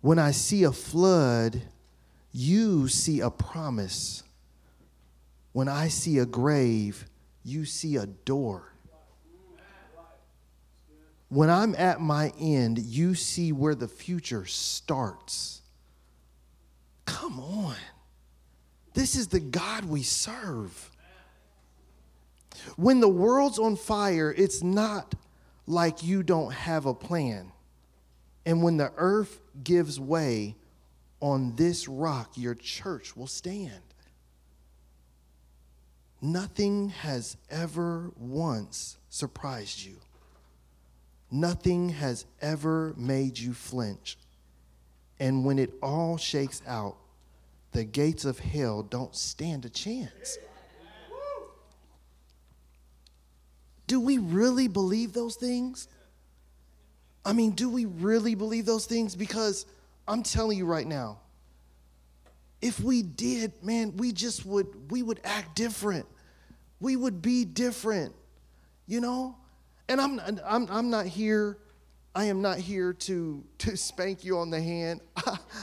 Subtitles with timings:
[0.00, 1.62] When I see a flood,
[2.32, 4.22] you see a promise.
[5.52, 7.06] When I see a grave,
[7.42, 8.72] you see a door.
[11.28, 15.62] When I'm at my end, you see where the future starts.
[17.04, 17.74] Come on.
[18.94, 20.90] This is the God we serve.
[22.76, 25.14] When the world's on fire, it's not
[25.66, 27.52] like you don't have a plan.
[28.46, 30.54] And when the earth gives way,
[31.20, 33.82] on this rock your church will stand.
[36.22, 39.96] Nothing has ever once surprised you.
[41.30, 44.16] Nothing has ever made you flinch.
[45.18, 46.96] And when it all shakes out,
[47.72, 50.38] the gates of hell don't stand a chance.
[53.86, 55.88] Do we really believe those things?
[57.26, 59.16] I mean, do we really believe those things?
[59.16, 59.66] Because
[60.06, 61.18] I'm telling you right now,
[62.62, 66.06] if we did, man, we just would we would act different.
[66.80, 68.14] We would be different.
[68.86, 69.36] You know?
[69.88, 71.58] And I'm I'm I'm not here
[72.16, 75.02] I am not here to to spank you on the hand.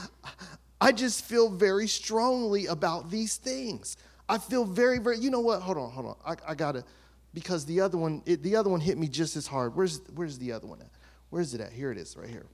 [0.80, 3.96] I just feel very strongly about these things.
[4.28, 5.62] I feel very very you know what?
[5.62, 6.16] Hold on, hold on.
[6.24, 6.84] I, I got to
[7.32, 9.74] because the other one it, the other one hit me just as hard.
[9.74, 10.93] Where's where's the other one at?
[11.34, 11.72] Where's it at?
[11.72, 12.46] Here it is, right here.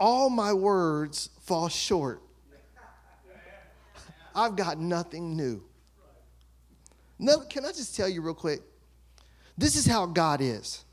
[0.00, 2.20] All my words fall short.
[4.34, 5.62] I've got nothing new.
[7.16, 8.60] No, can I just tell you real quick?
[9.56, 10.84] This is how God is.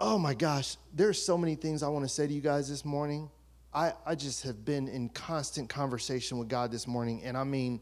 [0.00, 2.84] Oh my gosh, there's so many things I want to say to you guys this
[2.84, 3.30] morning.
[3.72, 7.80] I, I just have been in constant conversation with God this morning, and I mean,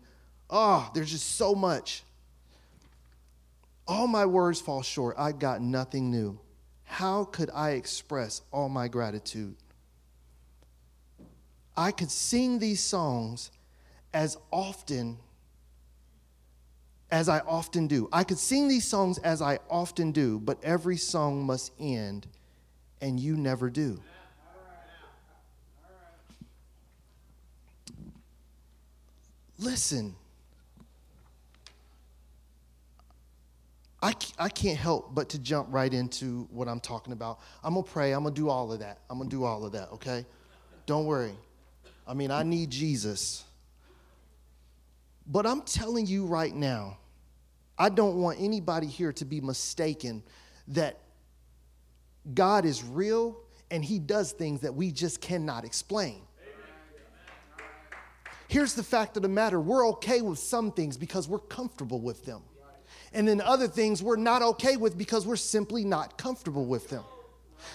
[0.51, 2.05] oh, there's just so much.
[3.87, 5.17] All my words fall short.
[5.19, 6.39] I've got nothing new.
[6.85, 9.57] How could I express all my gratitude?
[11.77, 13.51] I could sing these songs
[14.13, 15.19] as often
[17.11, 18.09] as I often do.
[18.13, 22.27] I could sing these songs as I often do, but every song must end,
[23.01, 24.01] and you never do.
[29.59, 30.17] Listen,
[34.03, 37.39] I, I can't help but to jump right into what I'm talking about.
[37.63, 38.13] I'm going to pray.
[38.13, 38.99] I'm going to do all of that.
[39.09, 40.27] I'm going to do all of that, okay?
[40.87, 41.35] Don't worry.
[42.07, 43.45] I mean, I need Jesus.
[45.27, 46.99] But I'm telling you right now,
[47.79, 50.25] I don't want anybody here to be mistaken
[50.69, 50.99] that
[52.35, 53.39] God is real
[53.71, 56.23] and he does things that we just cannot explain.
[58.49, 62.25] Here's the fact of the matter we're okay with some things because we're comfortable with
[62.27, 62.43] them.
[63.15, 67.05] And then other things we're not okay with because we're simply not comfortable with them.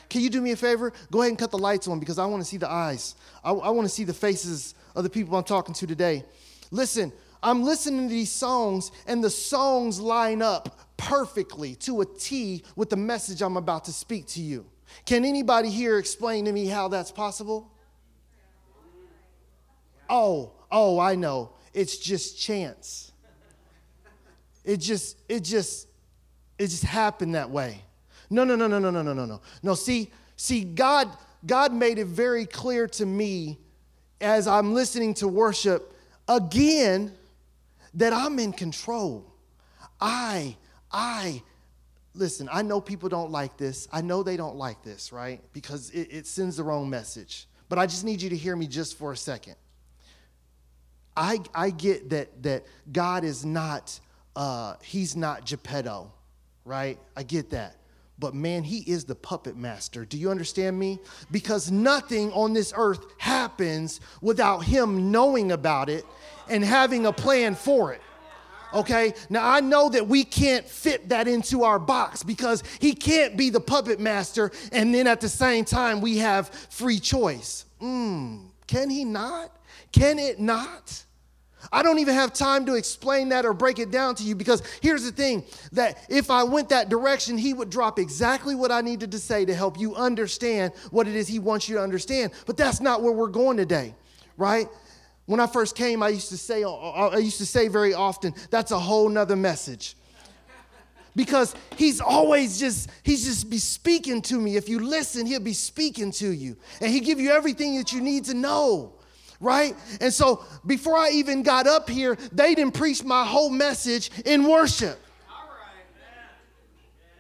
[0.10, 0.92] Can you do me a favor?
[1.12, 3.16] Go ahead and cut the lights on because I want to see the eyes.
[3.44, 6.26] I, I want to see the faces of the people I'm talking to today.
[6.72, 12.64] Listen, I'm listening to these songs, and the songs line up perfectly to a T
[12.76, 14.66] with the message I'm about to speak to you.
[15.06, 17.72] Can anybody here explain to me how that's possible?
[20.10, 21.52] Oh, oh, I know.
[21.74, 23.07] It's just chance.
[24.68, 25.88] It just, it just,
[26.60, 27.82] it just happened that way.
[28.30, 29.42] No, no, no, no, no, no, no, no, no.
[29.64, 31.10] No, see, see, God,
[31.46, 33.58] God made it very clear to me
[34.20, 35.94] as I'm listening to worship
[36.28, 37.14] again
[37.94, 39.26] that I'm in control.
[40.02, 40.58] I,
[40.92, 41.42] I,
[42.14, 43.88] listen, I know people don't like this.
[43.90, 45.42] I know they don't like this, right?
[45.54, 47.48] Because it, it sends the wrong message.
[47.70, 49.56] But I just need you to hear me just for a second.
[51.16, 53.98] I, I get that, that God is not,
[54.38, 56.14] uh, he's not Geppetto,
[56.64, 57.00] right?
[57.16, 57.76] I get that.
[58.20, 60.06] But man, he is the puppet master.
[60.06, 61.00] Do you understand me?
[61.32, 66.06] Because nothing on this earth happens without him knowing about it
[66.50, 68.02] and having a plan for it.
[68.76, 73.38] Okay, now I know that we can't fit that into our box because he can't
[73.38, 77.66] be the puppet master and then at the same time we have free choice.
[77.82, 79.52] Mm, can he not?
[79.92, 81.06] Can it not?
[81.72, 84.62] I don't even have time to explain that or break it down to you because
[84.82, 85.44] here's the thing
[85.74, 89.44] that if I went that direction, he would drop exactly what I needed to say
[89.46, 92.32] to help you understand what it is he wants you to understand.
[92.46, 93.96] But that's not where we're going today,
[94.38, 94.68] right?
[95.26, 97.94] When I first came, I used to say, uh, uh, I used to say very
[97.94, 99.96] often, that's a whole nother message.
[101.16, 104.56] Because he's always just, he's just be speaking to me.
[104.56, 106.56] If you listen, he'll be speaking to you.
[106.80, 108.97] And he give you everything that you need to know
[109.40, 109.76] right?
[110.02, 114.48] And so before I even got up here, they didn't preach my whole message in
[114.48, 115.00] worship.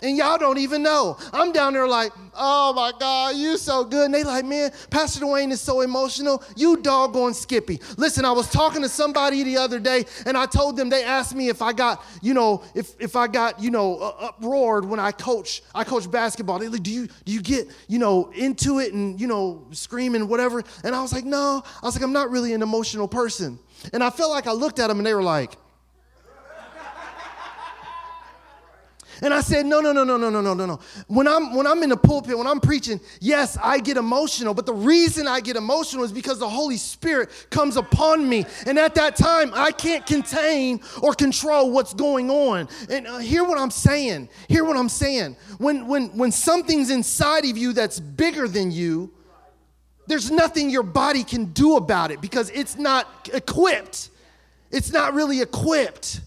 [0.01, 1.17] And y'all don't even know.
[1.33, 4.05] I'm down there like, oh my God, you so good.
[4.05, 6.43] And they like, man, Pastor Duane is so emotional.
[6.55, 7.81] You doggone Skippy.
[7.97, 11.33] Listen, I was talking to somebody the other day, and I told them they asked
[11.33, 14.99] me if I got, you know, if if I got, you know, uh, uproared when
[14.99, 15.63] I coach.
[15.73, 16.59] I coach basketball.
[16.59, 20.27] They like, do you do you get, you know, into it and you know, screaming
[20.27, 20.63] whatever?
[20.83, 21.63] And I was like, no.
[21.81, 23.57] I was like, I'm not really an emotional person.
[23.93, 25.55] And I felt like I looked at them, and they were like.
[29.21, 30.79] And I said, no, no, no, no, no, no, no, no, no.
[31.07, 34.65] When I'm when I'm in the pulpit, when I'm preaching, yes, I get emotional, but
[34.65, 38.45] the reason I get emotional is because the Holy Spirit comes upon me.
[38.65, 42.67] And at that time, I can't contain or control what's going on.
[42.89, 44.29] And uh, hear what I'm saying.
[44.47, 45.35] Hear what I'm saying.
[45.57, 49.11] When when when something's inside of you that's bigger than you,
[50.07, 54.09] there's nothing your body can do about it because it's not equipped.
[54.71, 56.21] It's not really equipped.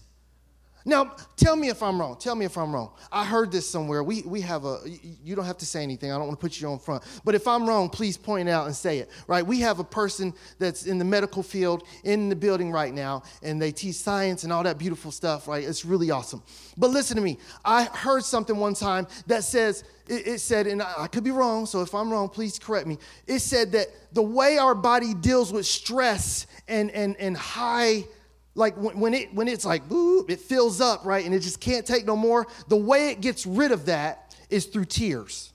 [0.85, 2.17] Now, tell me if I'm wrong.
[2.17, 2.91] Tell me if I'm wrong.
[3.11, 4.03] I heard this somewhere.
[4.03, 4.79] We, we have a,
[5.23, 6.11] you don't have to say anything.
[6.11, 7.03] I don't want to put you on front.
[7.23, 9.45] But if I'm wrong, please point out and say it, right?
[9.45, 13.61] We have a person that's in the medical field in the building right now, and
[13.61, 15.63] they teach science and all that beautiful stuff, right?
[15.63, 16.41] It's really awesome.
[16.77, 17.37] But listen to me.
[17.63, 21.31] I heard something one time that says, it, it said, and I, I could be
[21.31, 22.97] wrong, so if I'm wrong, please correct me.
[23.27, 28.05] It said that the way our body deals with stress and, and, and high,
[28.53, 31.85] like when, it when it's like boop, it fills up, right, and it just can't
[31.85, 32.47] take no more.
[32.67, 35.51] The way it gets rid of that is through tears.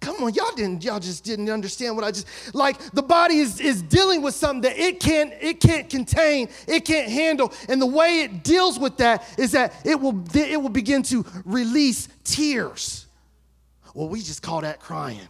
[0.00, 3.60] Come on, y'all didn't y'all just didn't understand what I just like the body is,
[3.60, 7.52] is dealing with something that it can't it can't contain, it can't handle.
[7.68, 11.24] And the way it deals with that is that it will it will begin to
[11.44, 13.06] release tears.
[13.94, 15.28] Well, we just call that crying.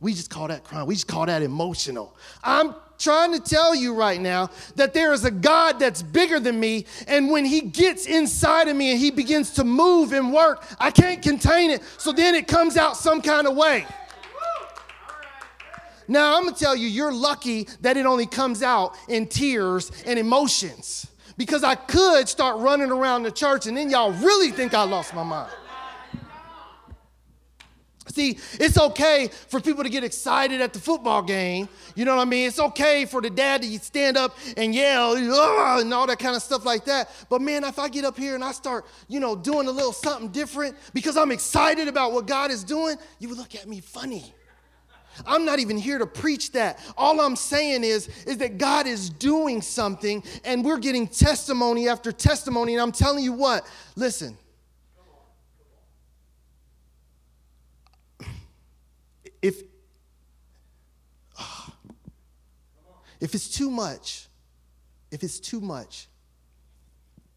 [0.00, 0.86] We just call that crying.
[0.86, 2.16] We just call that emotional.
[2.42, 6.58] I'm trying to tell you right now that there is a God that's bigger than
[6.58, 6.86] me.
[7.06, 10.90] And when He gets inside of me and He begins to move and work, I
[10.90, 11.82] can't contain it.
[11.98, 13.86] So then it comes out some kind of way.
[16.06, 20.18] Now, I'm gonna tell you, you're lucky that it only comes out in tears and
[20.18, 21.06] emotions.
[21.36, 25.14] Because I could start running around the church and then y'all really think I lost
[25.14, 25.50] my mind.
[28.14, 31.68] See, it's okay for people to get excited at the football game.
[31.96, 32.46] You know what I mean?
[32.46, 36.42] It's okay for the dad to stand up and yell and all that kind of
[36.42, 37.10] stuff like that.
[37.28, 39.92] But man, if I get up here and I start, you know, doing a little
[39.92, 43.80] something different because I'm excited about what God is doing, you would look at me
[43.80, 44.32] funny.
[45.26, 46.78] I'm not even here to preach that.
[46.96, 52.12] All I'm saying is, is that God is doing something and we're getting testimony after
[52.12, 52.74] testimony.
[52.74, 54.38] And I'm telling you what, listen,
[59.44, 59.62] if
[63.20, 64.26] if it's too much,
[65.10, 66.08] if it's too much,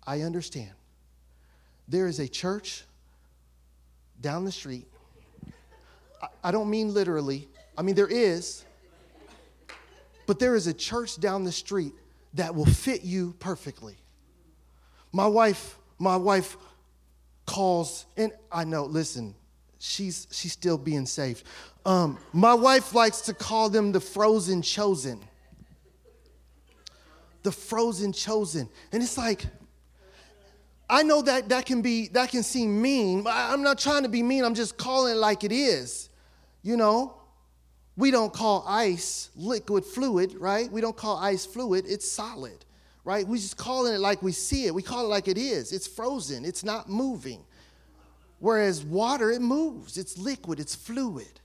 [0.05, 0.71] I understand.
[1.89, 2.85] There is a church
[4.21, 4.87] down the street.
[6.21, 7.49] I, I don't mean literally.
[7.77, 8.63] I mean there is.
[10.27, 11.93] But there is a church down the street
[12.35, 13.97] that will fit you perfectly.
[15.11, 16.55] My wife, my wife
[17.45, 19.35] calls, and I know, listen,
[19.79, 21.43] she's she's still being saved.
[21.85, 25.21] Um, my wife likes to call them the frozen chosen.
[27.43, 28.67] The frozen chosen.
[28.91, 29.45] And it's like,
[30.89, 33.25] I know that that can be that can seem mean.
[33.27, 34.43] I'm not trying to be mean.
[34.43, 36.09] I'm just calling it like it is.
[36.61, 37.13] You know,
[37.95, 40.71] we don't call ice liquid fluid, right?
[40.71, 41.85] We don't call ice fluid.
[41.87, 42.65] It's solid,
[43.03, 43.27] right?
[43.27, 44.73] We just calling it like we see it.
[44.73, 45.71] We call it like it is.
[45.71, 46.43] It's frozen.
[46.43, 47.43] It's not moving.
[48.39, 51.39] Whereas water, it moves, it's liquid, it's fluid.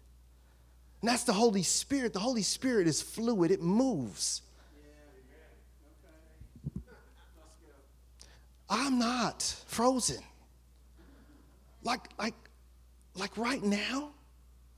[1.01, 2.13] And that's the Holy Spirit.
[2.13, 4.43] The Holy Spirit is fluid, it moves.
[8.69, 10.23] I'm not frozen.
[11.85, 12.35] Like, like,
[13.15, 14.13] like right now,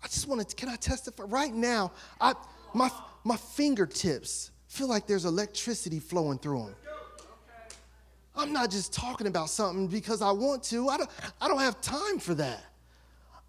[0.03, 1.25] I just want to, can I testify?
[1.25, 2.35] Right now, I,
[2.75, 2.91] my,
[3.23, 6.75] my fingertips feel like there's electricity flowing through them.
[8.37, 10.89] I'm not just talking about something because I want to.
[10.89, 11.11] I don't,
[11.41, 12.65] I don't have time for that.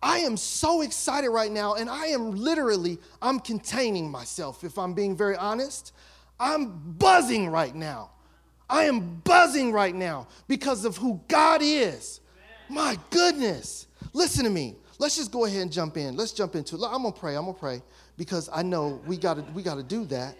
[0.02, 4.94] I am so excited right now, and I am literally, I'm containing myself, if I'm
[4.94, 5.94] being very honest.
[6.40, 8.12] I'm buzzing right now.
[8.70, 12.20] I am buzzing right now because of who God is.
[12.70, 13.88] My goodness.
[14.14, 14.76] Listen to me.
[14.98, 16.16] Let's just go ahead and jump in.
[16.16, 16.82] Let's jump into it.
[16.84, 17.36] I'm gonna pray.
[17.36, 17.82] I'm gonna pray
[18.18, 20.38] because I know we gotta we gotta do that.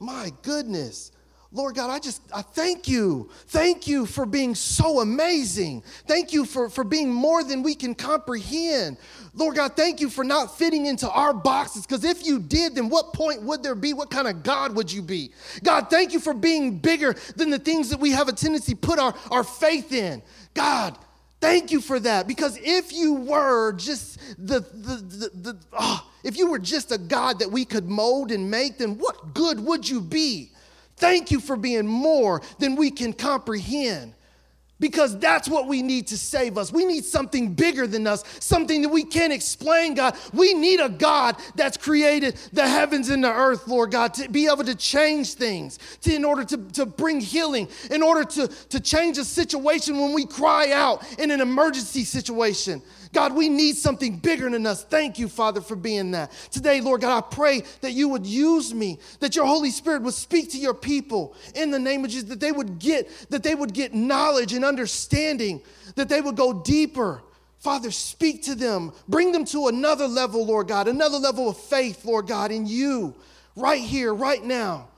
[0.00, 1.12] My goodness.
[1.50, 3.30] Lord God, I just, I thank you.
[3.46, 5.82] Thank you for being so amazing.
[6.06, 8.98] Thank you for, for being more than we can comprehend.
[9.32, 11.86] Lord God, thank you for not fitting into our boxes.
[11.86, 13.94] Because if you did, then what point would there be?
[13.94, 15.30] What kind of God would you be?
[15.62, 18.78] God, thank you for being bigger than the things that we have a tendency to
[18.78, 20.20] put our, our faith in.
[20.52, 20.98] God,
[21.40, 22.28] thank you for that.
[22.28, 26.98] Because if you were just the, the, the, the oh, if you were just a
[26.98, 30.50] God that we could mold and make, then what good would you be?
[30.98, 34.14] Thank you for being more than we can comprehend.
[34.80, 36.72] Because that's what we need to save us.
[36.72, 40.16] We need something bigger than us, something that we can't explain, God.
[40.32, 44.46] We need a God that's created the heavens and the earth, Lord God, to be
[44.46, 48.78] able to change things, to, in order to, to bring healing, in order to, to
[48.78, 52.80] change a situation when we cry out in an emergency situation.
[53.12, 54.84] God, we need something bigger than us.
[54.84, 56.30] Thank you, Father, for being that.
[56.50, 60.14] Today, Lord God, I pray that you would use me, that your Holy Spirit would
[60.14, 63.54] speak to your people in the name of Jesus, that they would get, that they
[63.54, 65.62] would get knowledge and understanding,
[65.94, 67.22] that they would go deeper.
[67.60, 68.92] Father, speak to them.
[69.08, 73.14] Bring them to another level, Lord God, another level of faith, Lord God, in you,
[73.56, 74.88] right here, right now.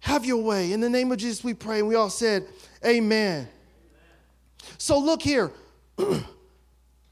[0.00, 0.72] Have your way.
[0.72, 1.80] In the name of Jesus, we pray.
[1.80, 2.46] And we all said,
[2.84, 2.96] Amen.
[2.96, 3.48] Amen.
[4.76, 5.50] So look here.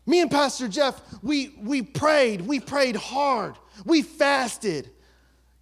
[0.06, 2.40] Me and Pastor Jeff, we, we prayed.
[2.40, 3.56] We prayed hard.
[3.84, 4.90] We fasted.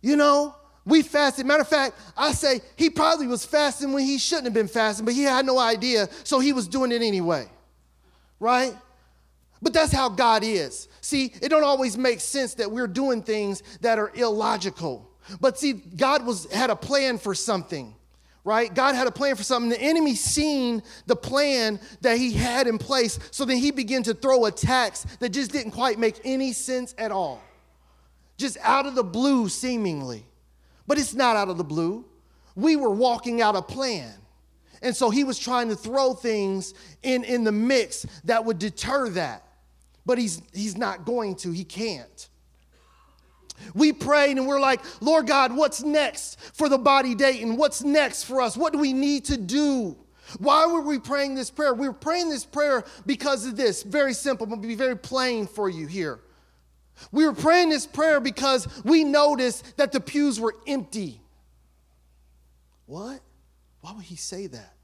[0.03, 1.47] You know, we fasted.
[1.47, 5.07] Matter of fact, I say he probably was fasting when he shouldn't have been fasting,
[5.07, 7.49] but he had no idea, so he was doing it anyway.
[8.39, 8.77] Right?
[9.63, 10.89] But that's how God is.
[11.01, 15.11] See, it don't always make sense that we're doing things that are illogical.
[15.41, 17.95] But see, God was had a plan for something
[18.45, 18.73] right?
[18.73, 19.71] God had a plan for something.
[19.71, 24.15] The enemy seen the plan that he had in place, so then he began to
[24.15, 27.43] throw attacks that just didn't quite make any sense at all.
[28.37, 30.27] Just out of the blue, seemingly.
[30.87, 32.05] But it's not out of the blue.
[32.55, 34.13] We were walking out a plan.
[34.83, 39.09] And so he was trying to throw things in, in the mix that would deter
[39.11, 39.43] that.
[40.05, 42.29] But he's, he's not going to, he can't.
[43.75, 47.57] We prayed and we're like, Lord God, what's next for the body Dayton?
[47.57, 48.57] What's next for us?
[48.57, 49.97] What do we need to do?
[50.39, 51.75] Why were we praying this prayer?
[51.75, 53.83] We were praying this prayer because of this.
[53.83, 56.21] Very simple, but be very plain for you here.
[57.13, 61.21] We were praying this prayer because we noticed that the pews were empty.
[62.87, 63.21] What?
[63.81, 64.75] Why would he say that?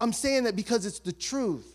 [0.00, 1.73] I'm saying that because it's the truth.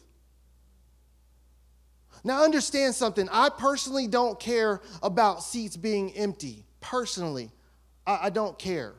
[2.23, 3.27] Now, understand something.
[3.31, 6.65] I personally don't care about seats being empty.
[6.81, 7.51] Personally,
[8.05, 8.95] I, I don't care.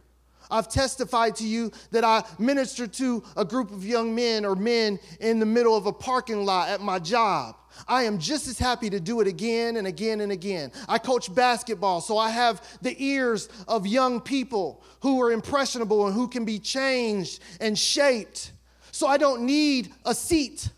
[0.51, 4.99] I've testified to you that I ministered to a group of young men or men
[5.21, 7.57] in the middle of a parking lot at my job.
[7.87, 10.73] I am just as happy to do it again and again and again.
[10.89, 16.15] I coach basketball, so I have the ears of young people who are impressionable and
[16.15, 18.53] who can be changed and shaped.
[18.91, 20.69] So I don't need a seat.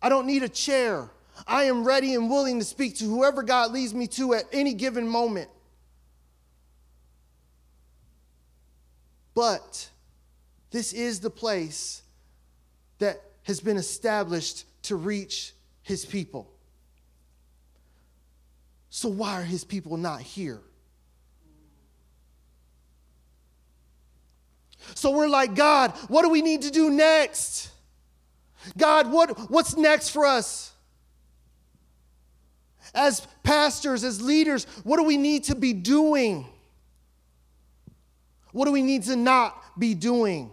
[0.00, 1.10] I don't need a chair.
[1.46, 4.74] I am ready and willing to speak to whoever God leads me to at any
[4.74, 5.50] given moment.
[9.34, 9.90] But
[10.70, 12.02] this is the place
[12.98, 16.50] that has been established to reach his people.
[18.88, 20.60] So, why are his people not here?
[24.94, 27.70] So, we're like, God, what do we need to do next?
[28.76, 30.72] God, what, what's next for us?
[32.94, 36.46] As pastors, as leaders, what do we need to be doing?
[38.52, 40.50] What do we need to not be doing?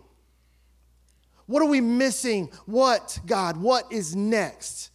[1.46, 2.50] What are we missing?
[2.66, 4.90] What, God, what is next?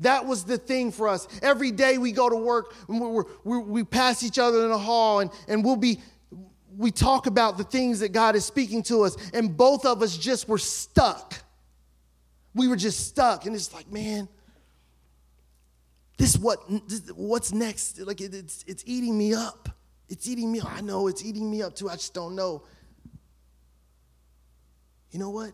[0.00, 1.26] That was the thing for us.
[1.42, 5.30] Every day we go to work, we we pass each other in the hall, and,
[5.48, 6.00] and we'll be,
[6.76, 10.16] we talk about the things that God is speaking to us, and both of us
[10.16, 11.34] just were stuck
[12.54, 13.46] we were just stuck.
[13.46, 14.28] And it's like, man,
[16.16, 16.58] this what
[17.16, 18.00] what's next?
[18.00, 19.68] Like it, it's it's eating me up.
[20.08, 20.60] It's eating me.
[20.64, 21.88] I know it's eating me up too.
[21.88, 22.64] I just don't know.
[25.10, 25.52] You know what?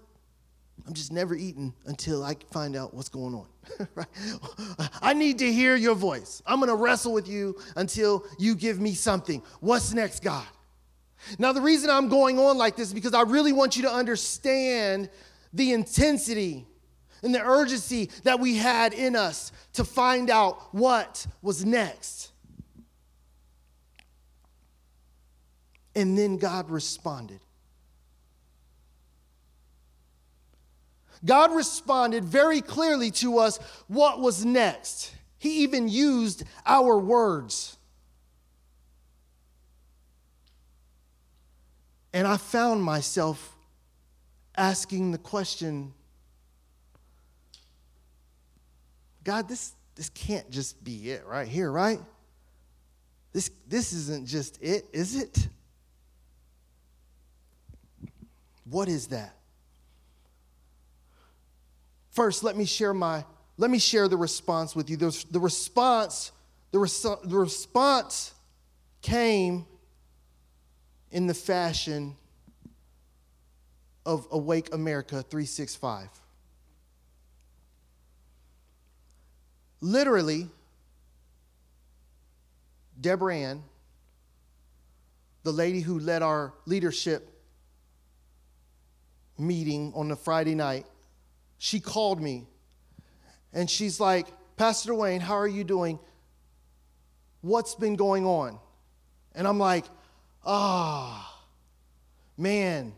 [0.86, 3.46] I'm just never eating until I find out what's going on.
[3.94, 4.06] right?
[5.00, 6.42] I need to hear your voice.
[6.46, 9.42] I'm going to wrestle with you until you give me something.
[9.60, 10.46] What's next, God?
[11.38, 13.90] Now, the reason I'm going on like this is because I really want you to
[13.90, 15.08] understand
[15.54, 16.66] the intensity
[17.24, 22.30] and the urgency that we had in us to find out what was next.
[25.96, 27.40] And then God responded.
[31.24, 35.14] God responded very clearly to us what was next.
[35.38, 37.78] He even used our words.
[42.12, 43.56] And I found myself
[44.56, 45.94] asking the question
[49.24, 51.98] God, this, this can't just be it right here, right?
[53.32, 55.48] This, this isn't just it, is it?
[58.68, 59.34] What is that?
[62.10, 63.24] First, let me share my
[63.56, 64.96] let me share the response with you.
[64.96, 66.32] The, the response,
[66.72, 68.34] the, res, the response
[69.00, 69.64] came
[71.12, 72.16] in the fashion
[74.04, 76.08] of Awake America 365.
[79.84, 80.48] Literally,
[82.98, 83.62] Deborah Ann,
[85.42, 87.28] the lady who led our leadership
[89.36, 90.86] meeting on the Friday night,
[91.58, 92.46] she called me
[93.52, 94.26] and she's like,
[94.56, 95.98] Pastor Wayne, how are you doing?
[97.42, 98.58] What's been going on?
[99.34, 99.84] And I'm like,
[100.46, 101.44] ah, oh,
[102.38, 102.94] man,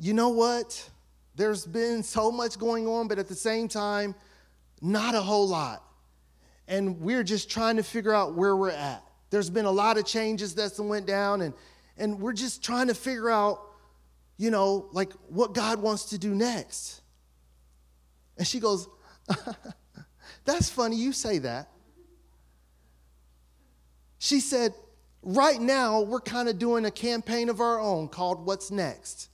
[0.00, 0.88] you know what?
[1.34, 4.14] There's been so much going on, but at the same time,
[4.80, 5.84] not a whole lot.
[6.68, 9.02] And we're just trying to figure out where we're at.
[9.30, 11.52] There's been a lot of changes that went down, and,
[11.96, 13.60] and we're just trying to figure out,
[14.36, 17.00] you know, like what God wants to do next.
[18.36, 18.88] And she goes,
[20.44, 21.68] That's funny you say that.
[24.18, 24.72] She said,
[25.22, 29.28] Right now, we're kind of doing a campaign of our own called What's Next.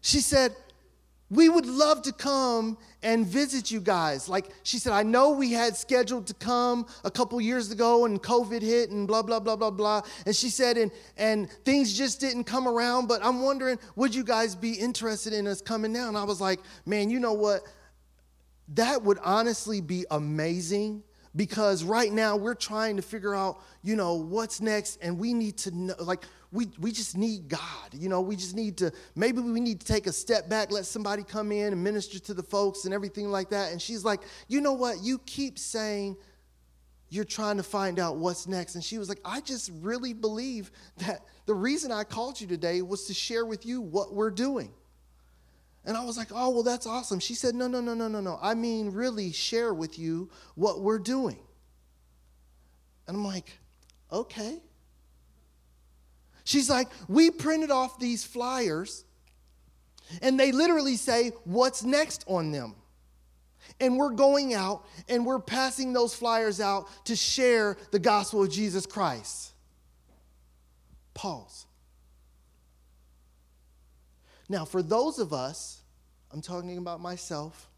[0.00, 0.54] She said,
[1.30, 4.28] we would love to come and visit you guys.
[4.28, 8.22] Like she said, I know we had scheduled to come a couple years ago and
[8.22, 10.02] COVID hit and blah, blah, blah, blah, blah.
[10.24, 14.24] And she said, and, and things just didn't come around, but I'm wondering, would you
[14.24, 16.08] guys be interested in us coming now?
[16.08, 17.62] And I was like, man, you know what?
[18.68, 21.02] That would honestly be amazing
[21.36, 25.58] because right now we're trying to figure out, you know, what's next and we need
[25.58, 27.92] to know, like, we, we just need God.
[27.92, 30.86] You know, we just need to, maybe we need to take a step back, let
[30.86, 33.72] somebody come in and minister to the folks and everything like that.
[33.72, 35.02] And she's like, you know what?
[35.02, 36.16] You keep saying
[37.10, 38.74] you're trying to find out what's next.
[38.74, 42.82] And she was like, I just really believe that the reason I called you today
[42.82, 44.72] was to share with you what we're doing.
[45.84, 47.18] And I was like, oh, well, that's awesome.
[47.18, 48.38] She said, no, no, no, no, no, no.
[48.42, 51.38] I mean, really share with you what we're doing.
[53.06, 53.58] And I'm like,
[54.12, 54.60] okay.
[56.48, 59.04] She's like, we printed off these flyers,
[60.22, 62.74] and they literally say, What's next on them?
[63.78, 68.50] And we're going out and we're passing those flyers out to share the gospel of
[68.50, 69.52] Jesus Christ.
[71.12, 71.66] Pause.
[74.48, 75.82] Now, for those of us,
[76.32, 77.68] I'm talking about myself,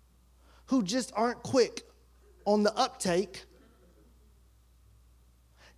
[0.66, 1.82] who just aren't quick
[2.44, 3.42] on the uptake,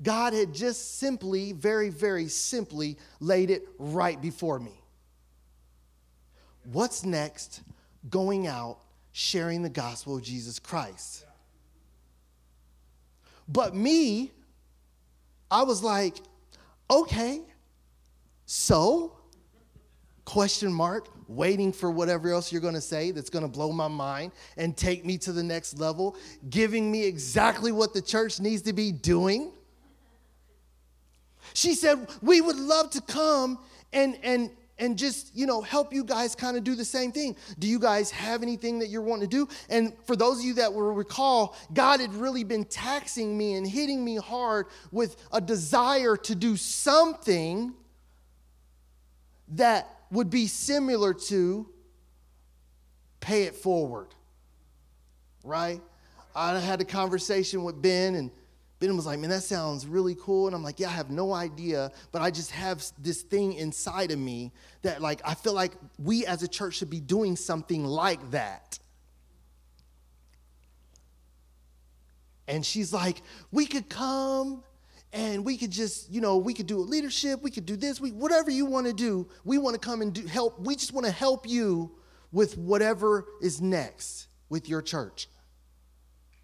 [0.02, 4.82] God had just simply, very, very simply laid it right before me.
[6.64, 7.62] What's next?
[8.10, 8.78] Going out,
[9.12, 11.24] sharing the gospel of Jesus Christ.
[13.48, 14.32] But me,
[15.50, 16.16] I was like,
[16.90, 17.42] okay,
[18.46, 19.16] so,
[20.24, 23.88] question mark, waiting for whatever else you're going to say that's going to blow my
[23.88, 26.16] mind and take me to the next level,
[26.50, 29.52] giving me exactly what the church needs to be doing.
[31.54, 33.58] She said, We would love to come
[33.92, 37.36] and, and, and just, you know, help you guys kind of do the same thing.
[37.58, 39.48] Do you guys have anything that you're wanting to do?
[39.68, 43.66] And for those of you that will recall, God had really been taxing me and
[43.66, 47.74] hitting me hard with a desire to do something
[49.48, 51.68] that would be similar to
[53.20, 54.08] pay it forward,
[55.44, 55.80] right?
[56.34, 58.30] I had a conversation with Ben and
[58.82, 60.48] Ben was like, man, that sounds really cool.
[60.48, 64.10] And I'm like, yeah, I have no idea, but I just have this thing inside
[64.10, 64.50] of me
[64.82, 68.80] that, like, I feel like we as a church should be doing something like that.
[72.48, 74.64] And she's like, we could come
[75.12, 78.00] and we could just, you know, we could do a leadership, we could do this,
[78.00, 80.58] we, whatever you want to do, we want to come and do, help.
[80.58, 81.92] We just want to help you
[82.32, 85.28] with whatever is next with your church.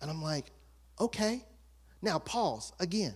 [0.01, 0.53] And I'm like,
[1.01, 1.43] okay.
[2.03, 3.15] Now, pause again.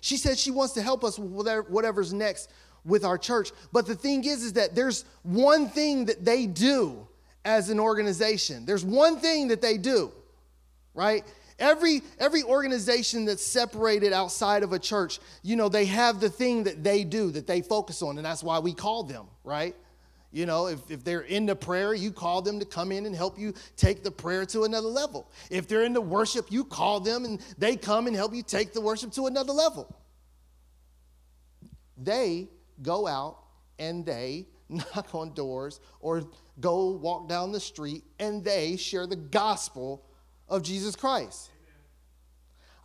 [0.00, 2.50] She said she wants to help us with whatever's next
[2.84, 3.50] with our church.
[3.72, 7.06] But the thing is, is that there's one thing that they do
[7.44, 8.66] as an organization.
[8.66, 10.12] There's one thing that they do,
[10.94, 11.24] right?
[11.58, 16.64] Every, every organization that's separated outside of a church, you know, they have the thing
[16.64, 19.74] that they do, that they focus on, and that's why we call them, right?
[20.30, 23.38] You know, if, if they're into prayer, you call them to come in and help
[23.38, 25.30] you take the prayer to another level.
[25.50, 28.80] If they're into worship, you call them and they come and help you take the
[28.80, 29.94] worship to another level.
[31.96, 32.48] they
[32.82, 33.38] go out
[33.78, 36.24] and they knock on doors or
[36.60, 40.04] go walk down the street and they share the gospel
[40.48, 41.50] of Jesus Christ.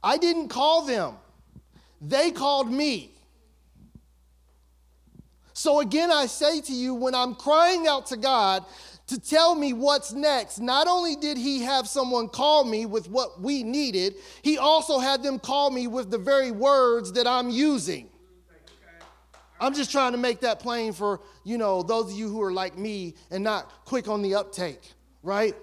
[0.02, 1.16] I didn't call them,
[2.02, 3.12] they called me.
[5.54, 8.66] So again, I say to you, when I'm crying out to God
[9.08, 13.40] to tell me what's next, not only did He have someone call me with what
[13.40, 18.10] we needed, He also had them call me with the very words that I'm using.
[19.60, 22.52] I'm just trying to make that plain for, you know, those of you who are
[22.52, 24.82] like me and not quick on the uptake,
[25.22, 25.56] right?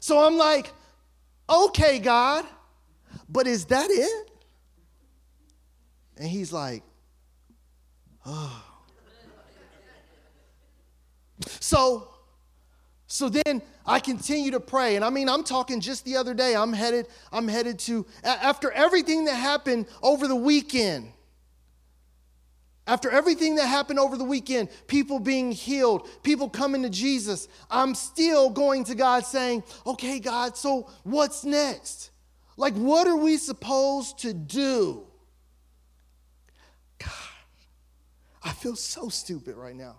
[0.00, 0.72] So I'm like,
[1.50, 2.44] okay, God,
[3.28, 4.30] but is that it?
[6.16, 6.84] And he's like,
[8.26, 8.64] oh.
[11.58, 12.08] So,
[13.08, 14.96] so then I continue to pray.
[14.96, 18.70] And I mean, I'm talking just the other day, I'm headed, I'm headed to, after
[18.70, 21.12] everything that happened over the weekend,
[22.86, 27.94] after everything that happened over the weekend, people being healed, people coming to Jesus, I'm
[27.94, 32.10] still going to God saying, okay, God, so what's next?
[32.56, 35.06] Like, what are we supposed to do?
[36.98, 37.10] God,
[38.44, 39.96] I feel so stupid right now.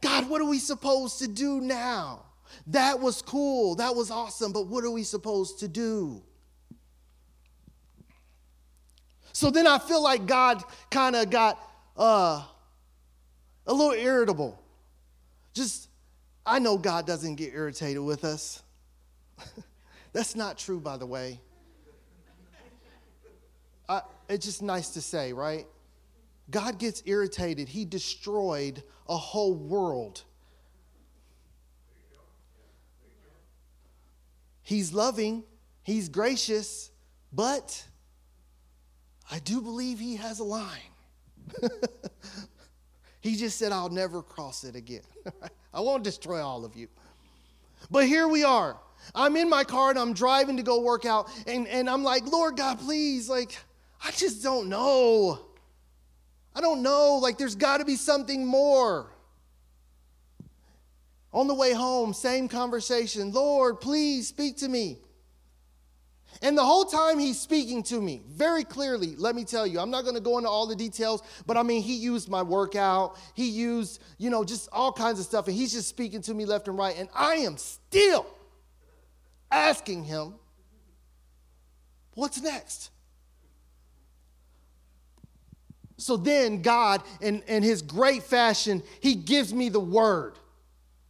[0.00, 2.24] God, what are we supposed to do now?
[2.68, 3.74] That was cool.
[3.76, 4.52] That was awesome.
[4.52, 6.22] But what are we supposed to do?
[9.32, 11.58] So then I feel like God kind of got
[11.96, 12.42] uh,
[13.66, 14.60] a little irritable.
[15.52, 15.88] Just,
[16.44, 18.62] I know God doesn't get irritated with us.
[20.12, 21.40] That's not true, by the way.
[24.28, 25.66] It's just nice to say, right?
[26.50, 27.68] God gets irritated.
[27.68, 30.22] He destroyed a whole world.
[34.62, 35.44] He's loving,
[35.88, 36.90] He's gracious,
[37.32, 37.82] but
[39.30, 40.92] I do believe he has a line.
[43.22, 45.00] he just said, I'll never cross it again.
[45.72, 46.88] I won't destroy all of you.
[47.90, 48.76] But here we are.
[49.14, 52.26] I'm in my car and I'm driving to go work out, and, and I'm like,
[52.26, 53.56] Lord God, please, like,
[54.04, 55.40] I just don't know.
[56.54, 57.18] I don't know.
[57.22, 59.12] Like, there's got to be something more.
[61.32, 63.32] On the way home, same conversation.
[63.32, 64.98] Lord, please speak to me.
[66.42, 69.90] And the whole time he's speaking to me very clearly, let me tell you, I'm
[69.90, 73.16] not going to go into all the details, but I mean, he used my workout.
[73.34, 75.48] He used, you know, just all kinds of stuff.
[75.48, 76.96] And he's just speaking to me left and right.
[76.96, 78.26] And I am still
[79.50, 80.34] asking him,
[82.14, 82.90] what's next?
[85.98, 90.38] So then God, in, in his great fashion, he gives me the word.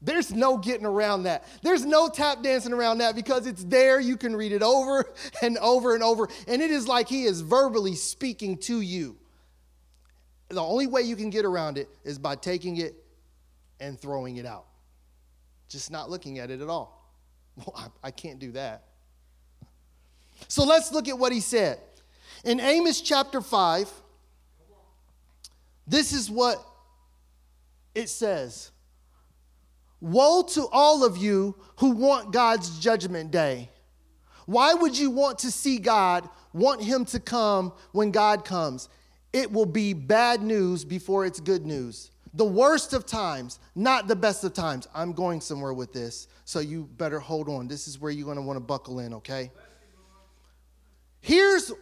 [0.01, 1.45] There's no getting around that.
[1.63, 4.01] There's no tap dancing around that because it's there.
[4.01, 6.29] You can read it over and over and over.
[6.47, 9.17] And it is like he is verbally speaking to you.
[10.49, 12.95] The only way you can get around it is by taking it
[13.81, 14.65] and throwing it out,
[15.69, 16.97] just not looking at it at all.
[17.59, 18.85] Well, I, I can't do that.
[20.47, 21.81] So let's look at what he said.
[22.45, 23.91] In Amos chapter 5,
[25.89, 26.63] this is what
[27.95, 28.71] it says.
[30.01, 33.71] Woe to all of you who want God's judgment day.
[34.47, 38.89] Why would you want to see God, want Him to come when God comes?
[39.33, 42.11] It will be bad news before it's good news.
[42.35, 44.87] The worst of times, not the best of times.
[44.95, 47.67] I'm going somewhere with this, so you better hold on.
[47.67, 49.51] This is where you're going to want to buckle in, okay?
[51.21, 51.73] Here's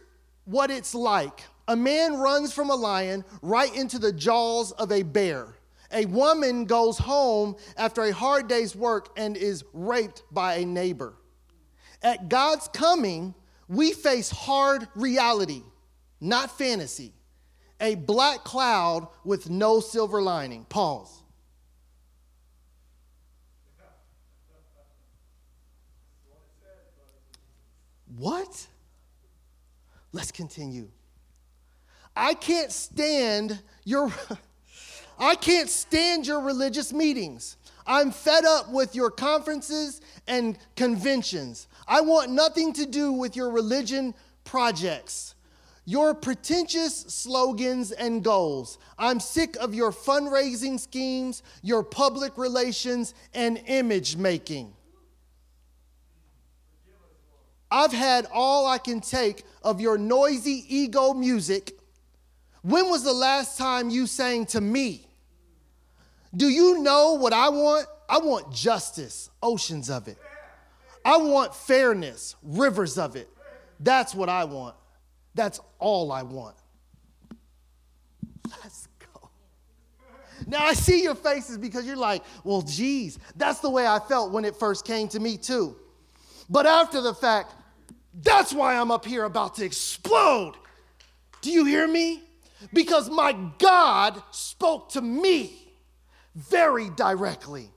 [0.45, 5.03] what it's like a man runs from a lion right into the jaws of a
[5.03, 5.55] bear.
[5.91, 11.13] A woman goes home after a hard day's work and is raped by a neighbor.
[12.01, 13.33] At God's coming,
[13.67, 15.63] we face hard reality,
[16.19, 17.13] not fantasy.
[17.79, 20.65] A black cloud with no silver lining.
[20.65, 21.23] Pause.
[28.17, 28.67] What?
[30.11, 30.89] Let's continue.
[32.17, 34.11] I can't stand your
[35.19, 37.57] I can't stand your religious meetings.
[37.87, 41.67] I'm fed up with your conferences and conventions.
[41.87, 45.35] I want nothing to do with your religion projects,
[45.85, 48.77] your pretentious slogans and goals.
[48.99, 54.73] I'm sick of your fundraising schemes, your public relations, and image making.
[57.71, 61.76] I've had all I can take of your noisy ego music.
[62.67, 65.07] When was the last time you sang to me?
[66.35, 67.87] Do you know what I want?
[68.09, 70.17] I want justice, oceans of it.
[71.05, 73.29] I want fairness, rivers of it.
[73.79, 74.75] That's what I want.
[75.33, 76.57] That's all I want.
[78.61, 79.29] Let's go.
[80.45, 84.33] Now I see your faces because you're like, well, geez, that's the way I felt
[84.33, 85.77] when it first came to me, too.
[86.49, 87.55] But after the fact,
[88.13, 90.55] that's why I'm up here about to explode.
[91.39, 92.23] Do you hear me?
[92.73, 95.73] Because my God spoke to me
[96.35, 97.69] very directly.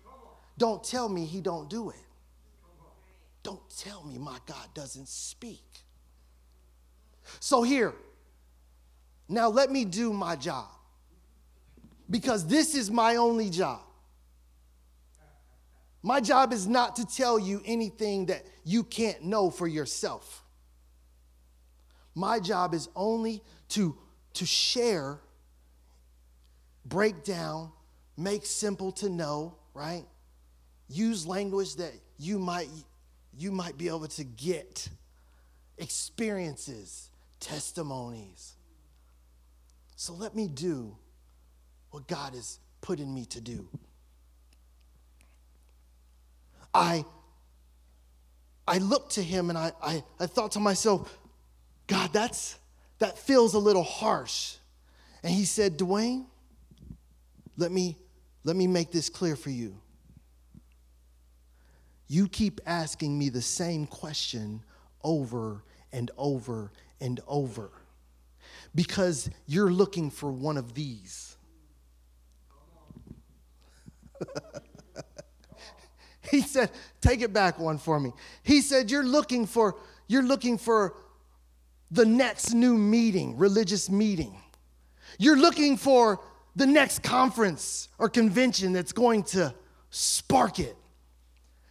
[0.59, 1.97] Don't tell me he don't do it.
[3.43, 5.65] Don't tell me my God doesn't speak.
[7.41, 7.95] So here,
[9.29, 10.69] now let me do my job.
[12.11, 13.81] Because this is my only job.
[16.03, 20.45] My job is not to tell you anything that you can't know for yourself.
[22.15, 23.97] My job is only to,
[24.41, 25.19] to share,
[26.87, 27.71] break down,
[28.17, 30.07] make simple to know, right?
[30.89, 32.71] Use language that you might,
[33.37, 34.89] you might be able to get,
[35.77, 38.55] experiences, testimonies.
[39.95, 40.97] So let me do
[41.91, 43.69] what God has put in me to do.
[46.73, 47.05] I,
[48.67, 51.15] I looked to him and I, I, I thought to myself,
[51.87, 52.57] God, that's,
[53.01, 54.55] that feels a little harsh.
[55.23, 56.27] And he said, Duane,
[57.57, 57.97] let me,
[58.45, 59.77] let me make this clear for you.
[62.07, 64.63] You keep asking me the same question
[65.03, 67.71] over and over and over
[68.75, 71.37] because you're looking for one of these.
[76.31, 78.13] he said, take it back one for me.
[78.43, 79.77] He said, you're looking for,
[80.09, 80.95] you're looking for
[81.91, 84.37] the next new meeting, religious meeting.
[85.19, 86.21] You're looking for
[86.57, 89.55] the next conference or convention that's going to
[89.91, 90.77] spark it.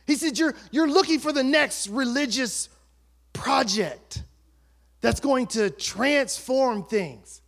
[0.05, 2.69] He said, You're, you're looking for the next religious
[3.33, 4.23] project
[5.01, 7.41] that's going to transform things.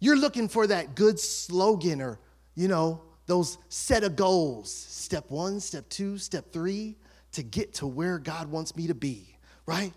[0.00, 2.18] You're looking for that good slogan or,
[2.54, 6.96] you know, those set of goals step one, step two, step three
[7.32, 9.92] to get to where God wants me to be, right?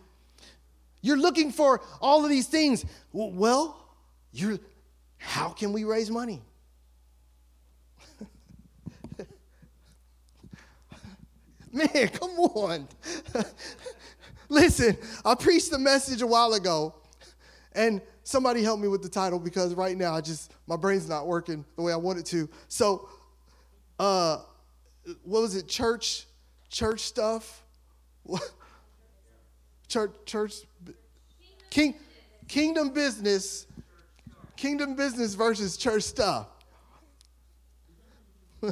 [1.02, 2.86] You're looking for all of these things.
[3.12, 3.78] Well,
[4.32, 4.60] you're,
[5.18, 6.42] how can we raise money?
[11.72, 12.88] Man, come on.
[14.50, 16.94] Listen, I preached the message a while ago,
[17.74, 21.26] and somebody help me with the title because right now I just my brain's not
[21.28, 22.50] working the way I want it to.
[22.68, 23.10] So,
[24.00, 24.40] uh,
[25.24, 25.68] what was it?
[25.68, 26.28] Church,
[26.70, 27.64] church stuff.
[29.92, 30.56] church, church,
[31.70, 31.96] king,
[32.48, 33.68] kingdom business,
[34.56, 36.48] kingdom business versus church stuff.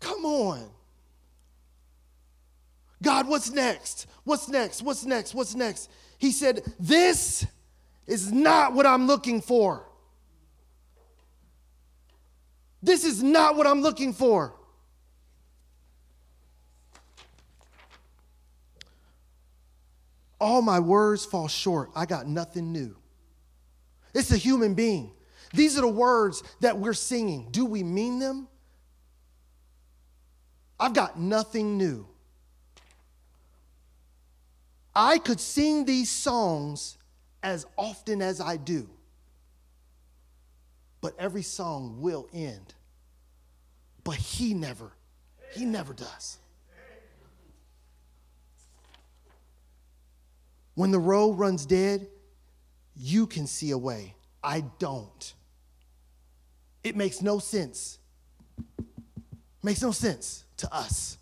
[0.00, 0.68] Come on.
[3.02, 4.06] God, what's next?
[4.24, 4.82] What's next?
[4.82, 5.34] What's next?
[5.34, 5.90] What's next?
[6.18, 7.46] He said, This
[8.06, 9.85] is not what I'm looking for.
[12.86, 14.54] This is not what I'm looking for.
[20.40, 21.90] All my words fall short.
[21.96, 22.94] I got nothing new.
[24.14, 25.10] It's a human being.
[25.52, 27.48] These are the words that we're singing.
[27.50, 28.46] Do we mean them?
[30.78, 32.06] I've got nothing new.
[34.94, 36.98] I could sing these songs
[37.42, 38.88] as often as I do,
[41.00, 42.74] but every song will end.
[44.06, 44.92] But he never,
[45.50, 46.38] he never does.
[50.76, 52.06] When the road runs dead,
[52.94, 54.14] you can see a way.
[54.44, 55.34] I don't.
[56.84, 57.98] It makes no sense.
[59.64, 61.18] Makes no sense to us.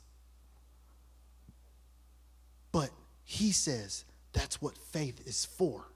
[2.71, 2.91] But
[3.23, 5.87] he says that's what faith is for.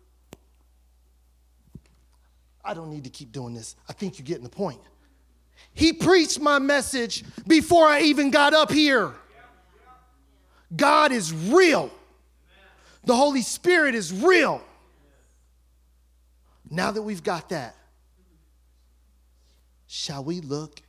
[2.64, 3.76] I don't need to keep doing this.
[3.90, 4.80] I think you're getting the point.
[5.78, 9.12] He preached my message before I even got up here.
[10.74, 11.90] God is real.
[13.04, 14.60] The Holy Spirit is real.
[16.70, 17.74] Now that we've got that,
[19.86, 20.82] shall we look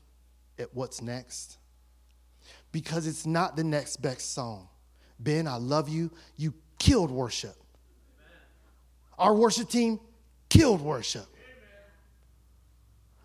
[0.57, 1.59] at what's next?
[2.71, 4.67] because it's not the next best song.
[5.19, 6.11] Ben, I love you.
[6.37, 7.55] You killed worship.
[9.17, 9.99] Our worship team
[10.49, 11.25] killed worship.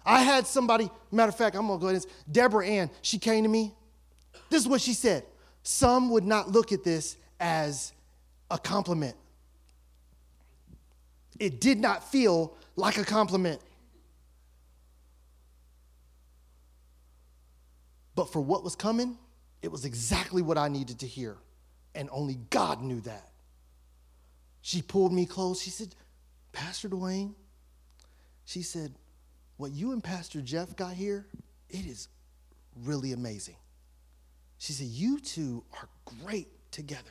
[0.05, 3.43] I had somebody, matter of fact, I'm gonna go ahead and Deborah Ann, she came
[3.45, 3.75] to me.
[4.51, 5.25] This is what she said.
[5.63, 7.93] Some would not look at this as
[8.51, 9.17] a compliment.
[11.39, 13.61] It did not feel like a compliment.
[18.15, 19.19] But for what was coming,
[19.63, 21.37] it was exactly what I needed to hear.
[21.95, 23.31] And only God knew that.
[24.61, 25.61] She pulled me close.
[25.61, 25.95] She said,
[26.53, 27.35] Pastor Duane,
[28.45, 28.95] she said,
[29.57, 31.27] What you and Pastor Jeff got here,
[31.69, 32.09] it is
[32.83, 33.57] really amazing.
[34.59, 35.89] She said, You two are
[36.25, 37.11] great together.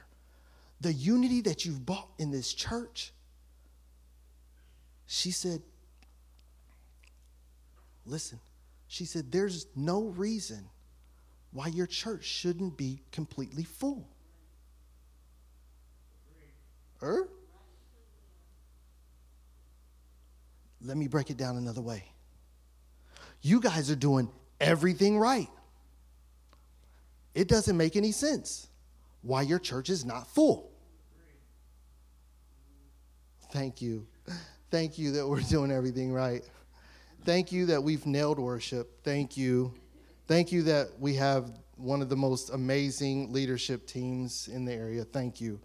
[0.82, 3.14] The unity that you've bought in this church,
[5.06, 5.62] she said,
[8.06, 8.40] Listen,
[8.88, 10.68] she said, There's no reason
[11.52, 14.08] why your church shouldn't be completely full.
[17.02, 17.30] Er?
[20.82, 22.13] Let me break it down another way.
[23.44, 24.30] You guys are doing
[24.60, 25.50] everything right.
[27.36, 28.68] It doesn't make any sense
[29.22, 30.72] why your church is not full.
[33.52, 34.08] Thank you.
[34.72, 36.44] Thank you that we're doing everything right.
[37.26, 39.04] Thank you that we've nailed worship.
[39.04, 39.74] Thank you.
[40.28, 45.04] Thank you that we have one of the most amazing leadership teams in the area.
[45.04, 45.60] Thank you.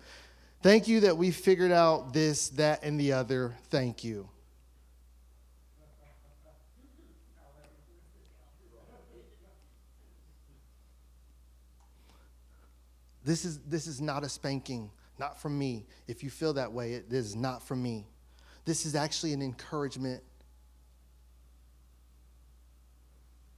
[0.62, 3.54] Thank you that we figured out this, that, and the other.
[3.70, 4.28] Thank you.
[13.28, 15.84] This is, this is not a spanking, not from me.
[16.06, 18.06] If you feel that way, it is not from me.
[18.64, 20.22] This is actually an encouragement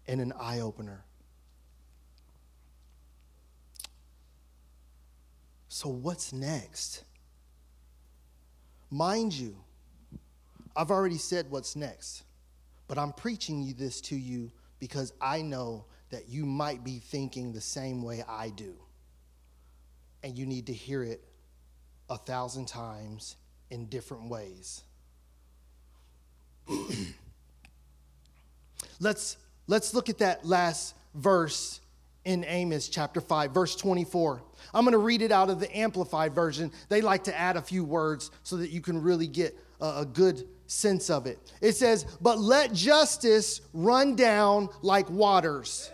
[0.09, 1.05] and an eye opener.
[5.69, 7.05] So, what's next?
[8.91, 9.57] Mind you,
[10.75, 12.25] I've already said what's next,
[12.89, 17.53] but I'm preaching you this to you because I know that you might be thinking
[17.53, 18.75] the same way I do
[20.23, 21.23] and you need to hear it
[22.09, 23.37] a thousand times
[23.71, 24.83] in different ways.
[29.01, 31.81] let's, let's look at that last verse
[32.25, 34.43] in Amos chapter 5, verse 24.
[34.75, 36.71] I'm going to read it out of the Amplified version.
[36.89, 40.07] They like to add a few words so that you can really get a, a
[40.07, 41.39] good sense of it.
[41.61, 45.91] It says, But let justice run down like waters,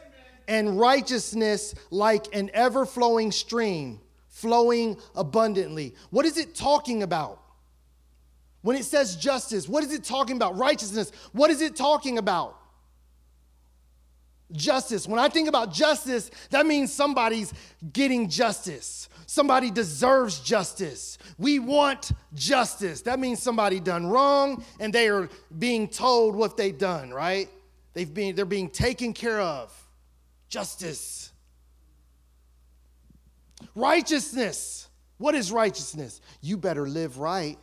[0.48, 4.00] and righteousness like an ever flowing stream
[4.37, 5.94] flowing abundantly.
[6.11, 7.40] What is it talking about?
[8.61, 10.59] When it says justice, what is it talking about?
[10.59, 12.55] Righteousness, what is it talking about?
[14.53, 15.09] Justice.
[15.09, 17.53] When I think about justice, that means somebody's
[17.92, 19.09] getting justice.
[19.27, 21.16] Somebody deserves justice.
[21.38, 23.01] We want justice.
[23.03, 27.49] That means somebody done wrong and they are being told what they've done, right?
[27.94, 29.72] They've been, they're being taken care of.
[30.51, 31.33] Justice.
[33.75, 34.88] Righteousness.
[35.19, 36.21] What is righteousness?
[36.40, 37.59] You better live right.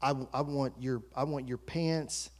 [0.00, 2.30] I, I, want your, I want your pants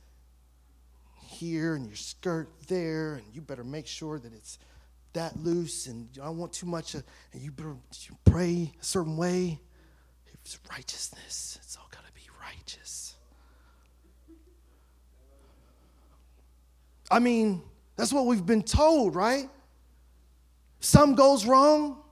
[1.21, 4.59] here and your skirt there, and you better make sure that it's
[5.13, 7.77] that loose, and I don't want too much, of, and you better
[8.25, 9.61] pray a certain way.
[10.45, 11.59] It's righteousness.
[11.63, 13.15] It's all got to be righteous.
[17.11, 17.63] I mean,
[17.97, 19.49] that's what we've been told, right?
[20.81, 22.03] Some goes wrong,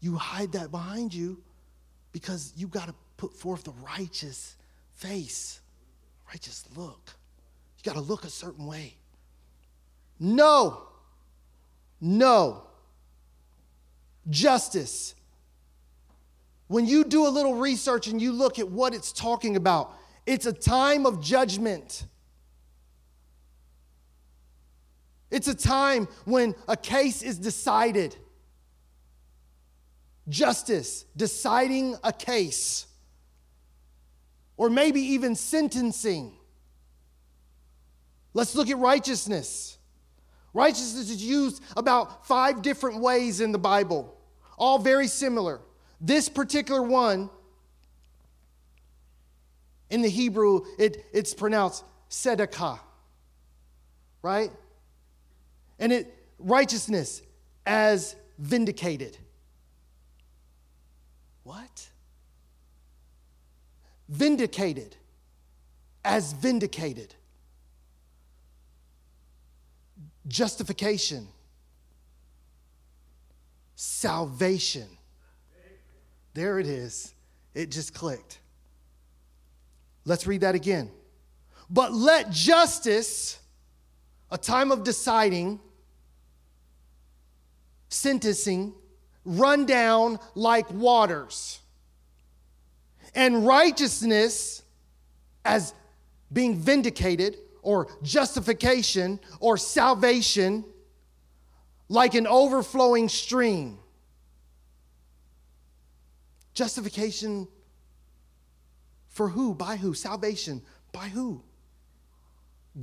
[0.00, 1.42] you hide that behind you
[2.12, 4.56] because you got to put forth the righteous
[4.94, 5.60] face,
[6.28, 7.14] righteous look.
[7.78, 8.94] You got to look a certain way.
[10.18, 10.82] No,
[12.00, 12.64] no.
[14.28, 15.14] Justice.
[16.68, 19.92] When you do a little research and you look at what it's talking about,
[20.26, 22.04] it's a time of judgment.
[25.30, 28.16] It's a time when a case is decided
[30.30, 32.86] justice, deciding a case,
[34.56, 36.32] or maybe even sentencing.
[38.32, 39.76] Let's look at righteousness.
[40.54, 44.16] Righteousness is used about five different ways in the Bible,
[44.56, 45.60] all very similar.
[46.00, 47.28] This particular one,
[49.90, 52.78] in the Hebrew, it, it's pronounced tzedakah,
[54.22, 54.50] right?
[55.78, 57.22] And it righteousness
[57.66, 59.18] as vindicated.
[61.50, 61.88] What?
[64.08, 64.94] Vindicated,
[66.04, 67.12] as vindicated.
[70.28, 71.26] Justification,
[73.74, 74.86] salvation.
[76.34, 77.14] There it is.
[77.52, 78.38] It just clicked.
[80.04, 80.88] Let's read that again.
[81.68, 83.40] But let justice,
[84.30, 85.58] a time of deciding,
[87.88, 88.72] sentencing,
[89.24, 91.60] run down like waters.
[93.14, 94.62] And righteousness,
[95.44, 95.74] as
[96.32, 100.64] being vindicated, or justification, or salvation,
[101.88, 103.78] like an overflowing stream.
[106.54, 107.48] Justification
[109.08, 109.54] for who?
[109.54, 109.92] By who?
[109.92, 110.62] Salvation
[110.92, 111.42] by who?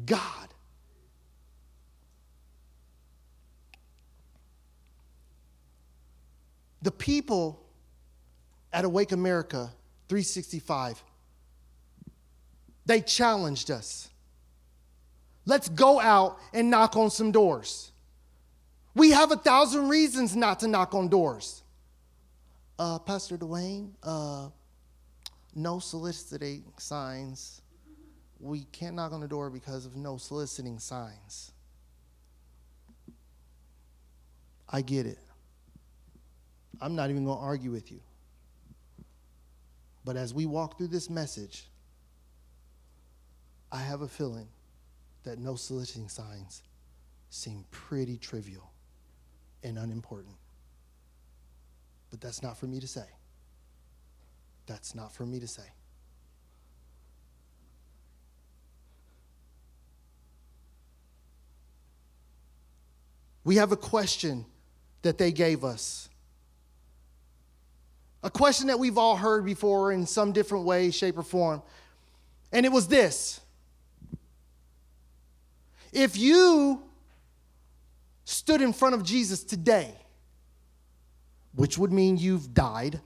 [0.05, 0.53] God.
[6.81, 7.63] The people
[8.71, 9.71] at Awake America
[10.09, 11.01] 365,
[12.85, 14.09] they challenged us.
[15.45, 17.91] Let's go out and knock on some doors.
[18.95, 21.63] We have a thousand reasons not to knock on doors.
[22.79, 24.49] Uh, Pastor Duane, uh,
[25.55, 27.61] no soliciting signs.
[28.39, 31.51] We can't knock on the door because of no soliciting signs.
[34.69, 35.19] I get it.
[36.81, 37.99] I'm not even going to argue with you.
[40.05, 41.65] But as we walk through this message,
[43.71, 44.47] I have a feeling
[45.23, 46.63] that no soliciting signs
[47.29, 48.71] seem pretty trivial
[49.63, 50.35] and unimportant.
[52.09, 53.05] But that's not for me to say.
[54.65, 55.63] That's not for me to say.
[63.43, 64.45] We have a question
[65.03, 66.09] that they gave us.
[68.23, 71.61] A question that we've all heard before in some different way, shape, or form.
[72.51, 73.39] And it was this
[75.91, 76.83] If you
[78.25, 79.93] stood in front of Jesus today,
[81.55, 82.99] which would mean you've died,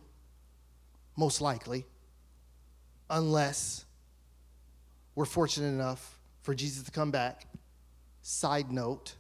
[1.15, 1.85] most likely,
[3.09, 3.85] unless
[5.13, 7.45] we're fortunate enough for Jesus to come back.
[8.23, 9.15] Side note,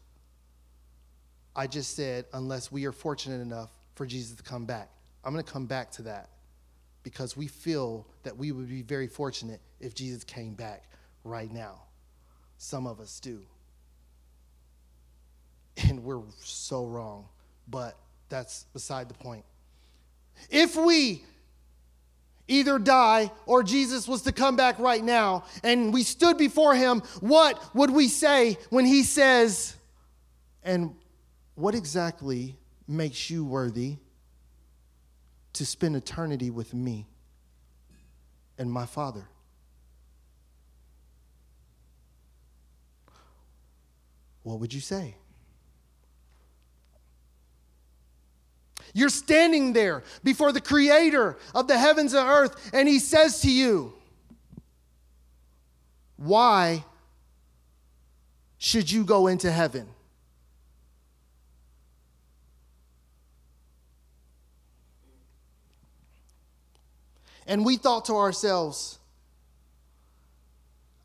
[1.55, 4.89] I just said, unless we are fortunate enough for Jesus to come back.
[5.23, 6.29] I'm going to come back to that
[7.03, 10.83] because we feel that we would be very fortunate if Jesus came back
[11.23, 11.81] right now.
[12.57, 13.41] Some of us do.
[15.87, 17.27] And we're so wrong,
[17.67, 17.97] but
[18.29, 19.45] that's beside the point.
[20.49, 21.23] If we
[22.47, 27.01] either die or Jesus was to come back right now and we stood before him,
[27.19, 29.75] what would we say when he says,
[30.63, 30.95] and
[31.55, 32.57] what exactly
[32.87, 33.97] makes you worthy
[35.53, 37.07] to spend eternity with me
[38.57, 39.27] and my Father?
[44.43, 45.15] What would you say?
[48.93, 53.51] You're standing there before the creator of the heavens and earth, and he says to
[53.51, 53.93] you,
[56.17, 56.83] Why
[58.57, 59.87] should you go into heaven?
[67.51, 68.97] And we thought to ourselves,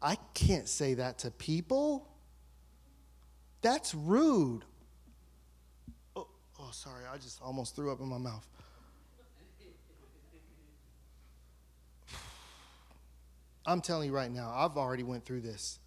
[0.00, 2.08] I can't say that to people.
[3.62, 4.62] That's rude.
[6.14, 6.28] Oh,
[6.60, 8.46] oh, sorry, I just almost threw up in my mouth.
[13.66, 15.80] I'm telling you right now, I've already went through this.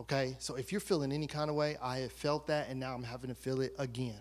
[0.00, 0.36] Okay?
[0.38, 3.02] So if you're feeling any kind of way, I have felt that and now I'm
[3.02, 4.20] having to feel it again.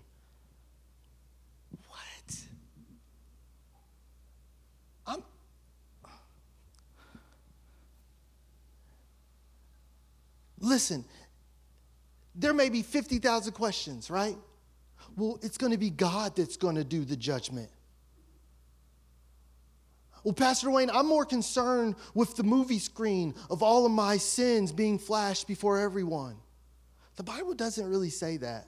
[10.65, 11.05] Listen,
[12.33, 14.35] there may be 50,000 questions, right?
[15.15, 17.69] Well, it's going to be God that's going to do the judgment.
[20.23, 24.71] Well, Pastor Duane, I'm more concerned with the movie screen of all of my sins
[24.71, 26.35] being flashed before everyone.
[27.15, 28.67] The Bible doesn't really say that.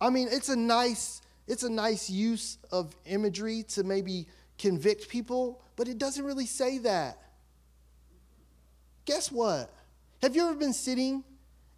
[0.00, 5.60] I mean, it's a nice it's a nice use of imagery to maybe convict people,
[5.74, 7.18] but it doesn't really say that.
[9.04, 9.72] Guess what?
[10.22, 11.24] Have you ever been sitting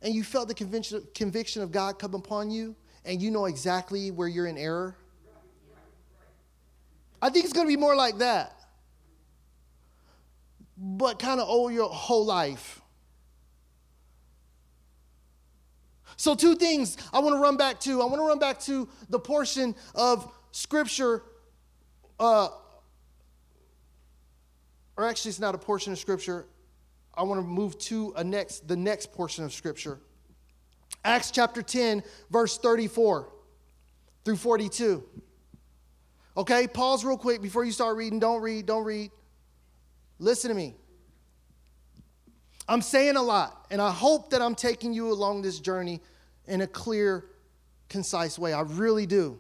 [0.03, 4.29] and you felt the conviction, of God come upon you and you know exactly where
[4.29, 4.97] you're in error?
[7.23, 8.55] I think it's going to be more like that.
[10.77, 12.83] But kind of over your whole life.
[16.17, 18.03] So, two things I want to run back to.
[18.03, 21.23] I want to run back to the portion of Scripture,
[22.21, 22.49] uh,
[24.97, 26.47] or actually, it's not a portion of Scripture.
[27.17, 29.99] I want to move to a next, the next portion of Scripture.
[31.05, 33.29] Acts chapter 10, verse 34
[34.25, 35.05] through 42.
[36.37, 38.19] Okay, pause real quick before you start reading.
[38.19, 39.11] Don't read, don't read.
[40.19, 40.75] Listen to me.
[42.69, 46.01] I'm saying a lot, and I hope that I'm taking you along this journey
[46.47, 47.27] in a clear,
[47.89, 48.53] concise way.
[48.53, 49.39] I really do.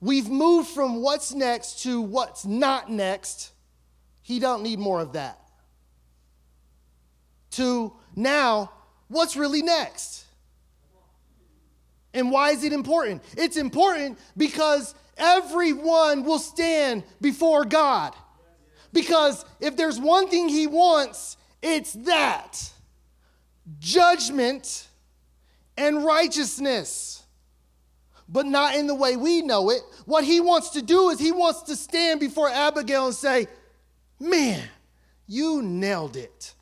[0.00, 3.51] We've moved from what's next to what's not next
[4.22, 5.38] he don't need more of that.
[7.52, 8.72] To now,
[9.08, 10.24] what's really next?
[12.14, 13.22] And why is it important?
[13.36, 18.14] It's important because everyone will stand before God.
[18.92, 22.70] Because if there's one thing he wants, it's that
[23.78, 24.88] judgment
[25.76, 27.22] and righteousness,
[28.28, 29.80] but not in the way we know it.
[30.04, 33.48] What he wants to do is he wants to stand before Abigail and say,
[34.22, 34.62] Man,
[35.26, 36.54] you nailed it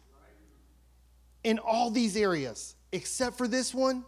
[1.44, 4.02] in all these areas, except for this one.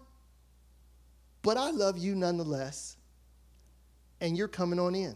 [1.42, 2.96] But I love you nonetheless,
[4.22, 5.14] and you're coming on in.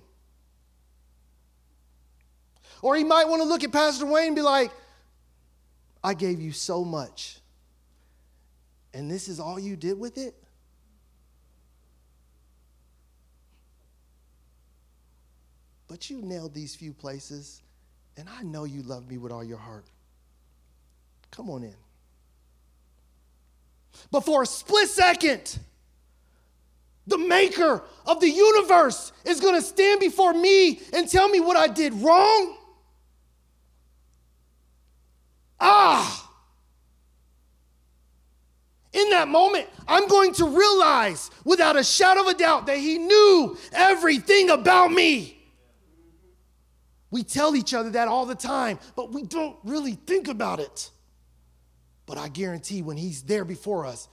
[2.82, 4.70] Or he might want to look at Pastor Duane and be like,
[6.04, 7.38] I gave you so much,
[8.92, 10.34] and this is all you did with it?
[15.88, 17.62] But you nailed these few places,
[18.16, 19.84] and I know you love me with all your heart.
[21.30, 21.74] Come on in.
[24.10, 25.58] But for a split second,
[27.06, 31.56] the maker of the universe is going to stand before me and tell me what
[31.56, 32.56] I did wrong?
[35.60, 36.22] Ah!
[38.92, 42.98] In that moment, I'm going to realize without a shadow of a doubt that he
[42.98, 45.35] knew everything about me.
[47.10, 50.90] We tell each other that all the time, but we don't really think about it.
[52.04, 54.08] But I guarantee when he's there before us,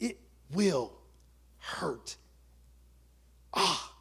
[0.00, 0.18] it
[0.52, 0.92] will
[1.58, 2.16] hurt.
[3.52, 3.92] Ah,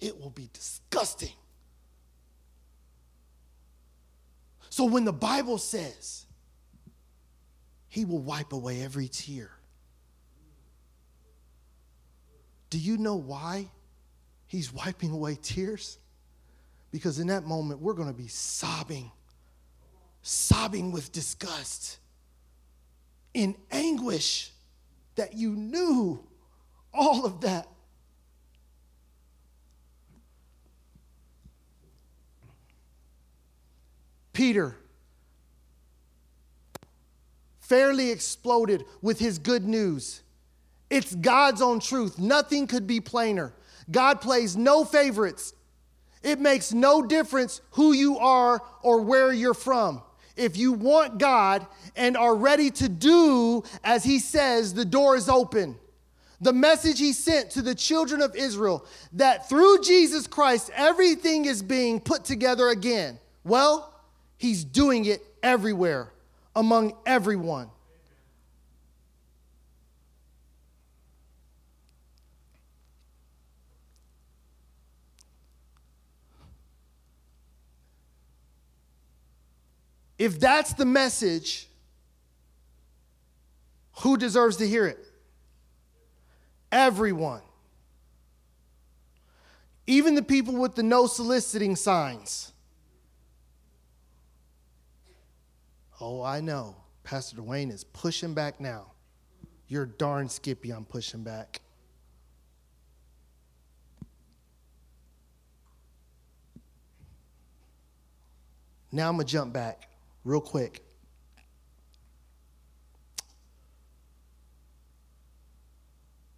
[0.00, 1.32] it will be disgusting.
[4.68, 6.26] So when the Bible says
[7.88, 9.50] he will wipe away every tear,
[12.68, 13.70] do you know why
[14.46, 15.98] he's wiping away tears?
[16.90, 19.10] Because in that moment, we're going to be sobbing,
[20.22, 21.98] sobbing with disgust
[23.34, 24.52] in anguish
[25.16, 26.24] that you knew
[26.94, 27.68] all of that.
[34.32, 34.76] Peter
[37.58, 40.22] fairly exploded with his good news.
[40.88, 42.18] It's God's own truth.
[42.18, 43.52] Nothing could be plainer.
[43.90, 45.52] God plays no favorites.
[46.26, 50.02] It makes no difference who you are or where you're from
[50.36, 51.64] if you want God
[51.94, 55.76] and are ready to do as He says, the door is open.
[56.40, 61.62] The message He sent to the children of Israel that through Jesus Christ, everything is
[61.62, 63.20] being put together again.
[63.44, 63.94] Well,
[64.36, 66.12] He's doing it everywhere,
[66.56, 67.70] among everyone.
[80.18, 81.68] If that's the message,
[84.00, 84.98] who deserves to hear it?
[86.72, 87.42] Everyone.
[89.86, 92.52] Even the people with the no soliciting signs.
[96.00, 96.76] Oh, I know.
[97.04, 98.86] Pastor Duane is pushing back now.
[99.68, 101.60] You're darn skippy, I'm pushing back.
[108.92, 109.88] Now I'm going to jump back
[110.26, 110.82] real quick.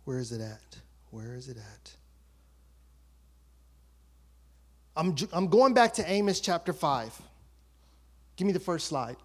[0.05, 0.76] Where is it at?
[1.11, 1.93] Where is it at?
[4.95, 7.18] I'm, I'm going back to Amos chapter 5.
[8.36, 9.16] Give me the first slide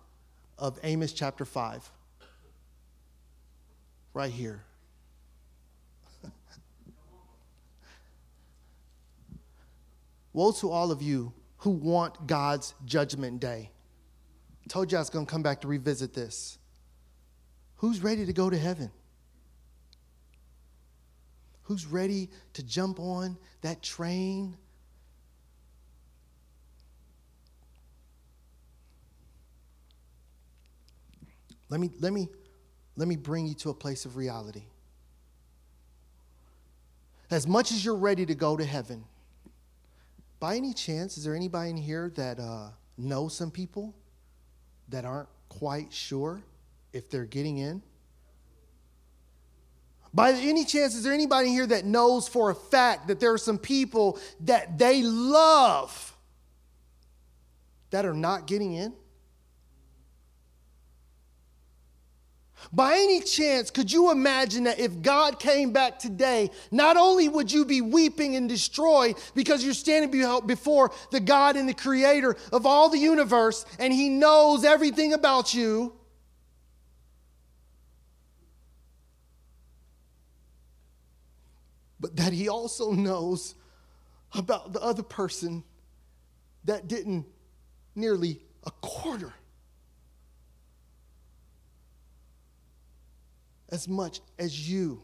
[0.57, 1.91] of Amos chapter 5.
[4.13, 4.63] Right here.
[10.31, 13.72] Woe to all of you who want God's judgment day.
[14.69, 16.57] Told you I was going to come back to revisit this.
[17.77, 18.91] Who's ready to go to heaven?
[21.63, 24.57] Who's ready to jump on that train?
[31.69, 32.29] Let me, let me,
[32.95, 34.63] let me bring you to a place of reality.
[37.31, 39.05] As much as you're ready to go to heaven,
[40.39, 43.95] by any chance, is there anybody in here that uh, knows some people
[44.89, 46.41] that aren't quite sure
[46.91, 47.81] if they're getting in?
[50.13, 53.37] By any chance, is there anybody here that knows for a fact that there are
[53.37, 56.15] some people that they love
[57.89, 58.93] that are not getting in?
[62.71, 67.51] By any chance, could you imagine that if God came back today, not only would
[67.51, 70.11] you be weeping and destroyed because you're standing
[70.45, 75.53] before the God and the creator of all the universe and he knows everything about
[75.53, 75.93] you,
[81.99, 83.55] but that he also knows
[84.33, 85.63] about the other person
[86.65, 87.25] that didn't
[87.95, 89.33] nearly a quarter
[93.73, 95.01] as much as you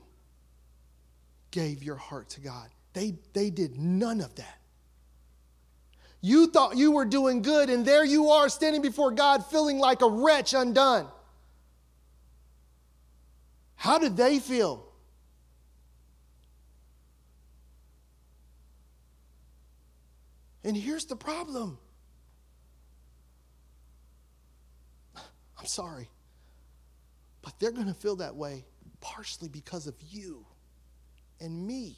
[1.49, 2.69] gave your heart to God.
[2.93, 4.59] They, they did none of that.
[6.21, 10.03] You thought you were doing good, and there you are standing before God feeling like
[10.03, 11.07] a wretch undone.
[13.75, 14.85] How did they feel?
[20.63, 21.79] And here's the problem
[25.57, 26.07] I'm sorry,
[27.41, 28.65] but they're going to feel that way
[29.01, 30.45] partially because of you
[31.39, 31.97] and me.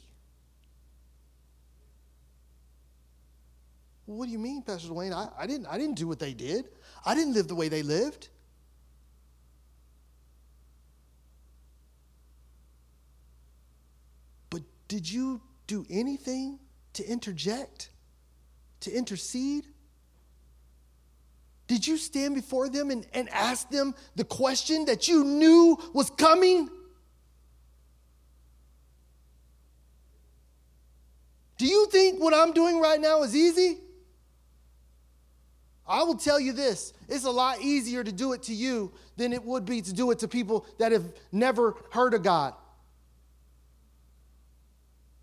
[4.18, 5.14] what do you mean, Pastor Duane?
[5.14, 6.66] I, I, didn't, I didn't do what they did.
[7.06, 8.30] I didn't live the way they lived.
[14.50, 16.60] But did you do anything
[16.94, 17.90] to interject,
[18.82, 19.68] to intercede?
[21.72, 26.10] Did you stand before them and, and ask them the question that you knew was
[26.10, 26.70] coming?
[31.58, 33.78] Do you think what I'm doing right now is easy?
[35.88, 39.32] I will tell you this it's a lot easier to do it to you than
[39.32, 42.54] it would be to do it to people that have never heard of God.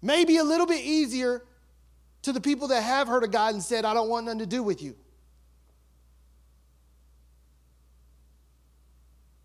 [0.01, 1.43] Maybe a little bit easier
[2.23, 4.47] to the people that have heard of God and said, I don't want nothing to
[4.47, 4.97] do with you.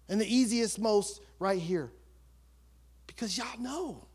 [0.10, 1.92] And the easiest, most right here.
[3.08, 4.06] Because y'all know.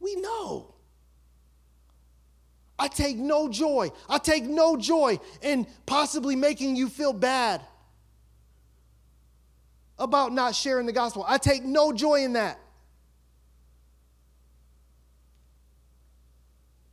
[0.00, 0.74] We know.
[2.78, 3.90] I take no joy.
[4.08, 7.62] I take no joy in possibly making you feel bad
[9.98, 11.24] about not sharing the gospel.
[11.26, 12.58] I take no joy in that.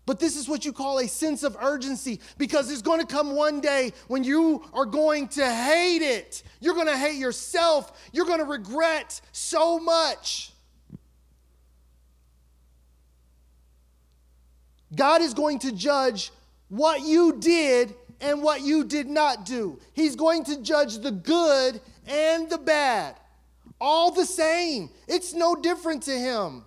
[0.06, 3.36] But this is what you call a sense of urgency because there's going to come
[3.36, 6.44] one day when you are going to hate it.
[6.60, 8.10] You're going to hate yourself.
[8.12, 10.52] You're going to regret so much.
[14.94, 16.32] God is going to judge
[16.68, 19.80] what you did and what you did not do.
[19.94, 23.16] He's going to judge the good and the bad.
[23.80, 24.90] All the same.
[25.08, 26.64] It's no different to him.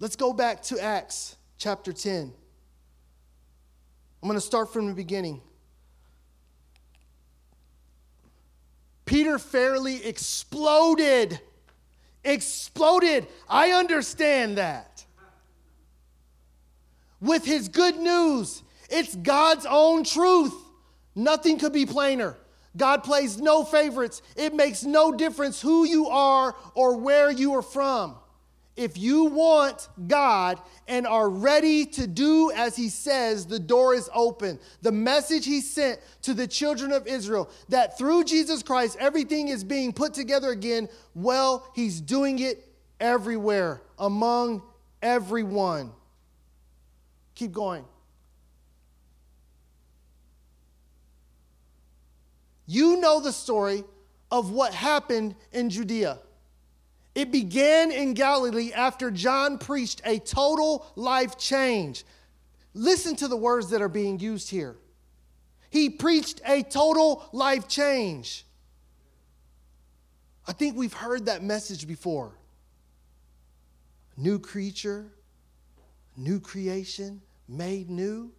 [0.00, 2.32] Let's go back to Acts chapter 10.
[4.22, 5.40] I'm going to start from the beginning.
[9.06, 11.40] Peter fairly exploded.
[12.22, 13.26] Exploded.
[13.48, 15.04] I understand that.
[17.20, 20.54] With his good news, it's God's own truth.
[21.16, 22.36] Nothing could be plainer.
[22.76, 24.22] God plays no favorites.
[24.36, 28.14] It makes no difference who you are or where you are from
[28.78, 34.08] if you want God and are ready to do as He says, the door is
[34.14, 34.60] open.
[34.82, 39.64] The message He sent to the children of Israel that through Jesus Christ everything is
[39.64, 42.64] being put together again, well, He's doing it
[43.00, 44.62] everywhere, among
[45.02, 45.92] everyone.
[47.34, 47.84] Keep going.
[52.66, 53.82] You know the story
[54.30, 56.18] of what happened in Judea.
[57.18, 62.04] It began in Galilee after John preached a total life change.
[62.74, 64.76] Listen to the words that are being used here.
[65.68, 68.46] He preached a total life change.
[70.46, 72.38] I think we've heard that message before.
[74.16, 75.06] New creature,
[76.16, 78.30] new creation, made new.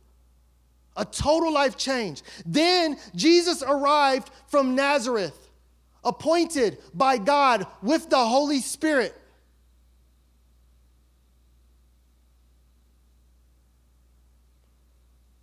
[0.95, 2.23] A total life change.
[2.45, 5.48] Then Jesus arrived from Nazareth
[6.03, 9.15] appointed by God with the Holy Spirit.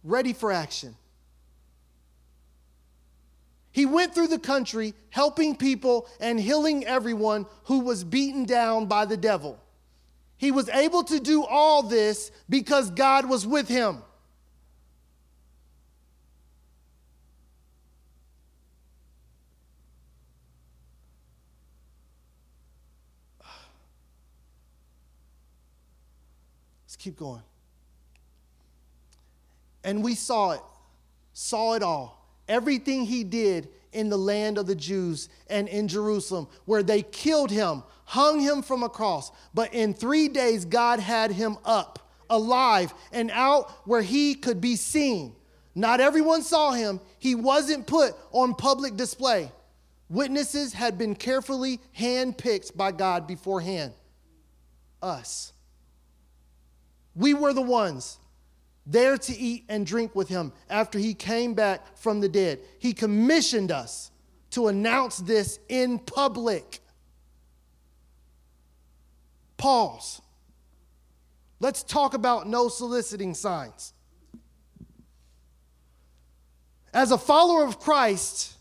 [0.03, 0.97] Ready for action.
[3.73, 9.05] He went through the country helping people and healing everyone who was beaten down by
[9.05, 9.59] the devil.
[10.39, 14.03] He was able to do all this because God was with him.
[27.07, 27.43] Keep going.
[29.85, 30.61] And we saw it,
[31.35, 32.29] saw it all.
[32.49, 37.53] Everything he did in the land of the Jews and in Jerusalem, where they killed
[37.53, 39.31] him, hung him from a cross.
[39.55, 44.75] But in three days, God had him up, alive, and out where he could be
[44.75, 45.37] seen.
[45.77, 49.53] Not everyone saw him, he wasn't put on public display.
[50.09, 53.93] Witnesses had been carefully handpicked by God beforehand.
[55.01, 55.53] Us.
[57.17, 58.19] We were the ones
[58.87, 62.61] there to eat and drink with him after he came back from the dead.
[62.79, 64.12] He commissioned us
[64.51, 66.81] to announce this in public.
[69.57, 70.23] Pause.
[71.59, 73.95] Let's talk about no soliciting signs.
[76.93, 78.55] As a follower of Christ,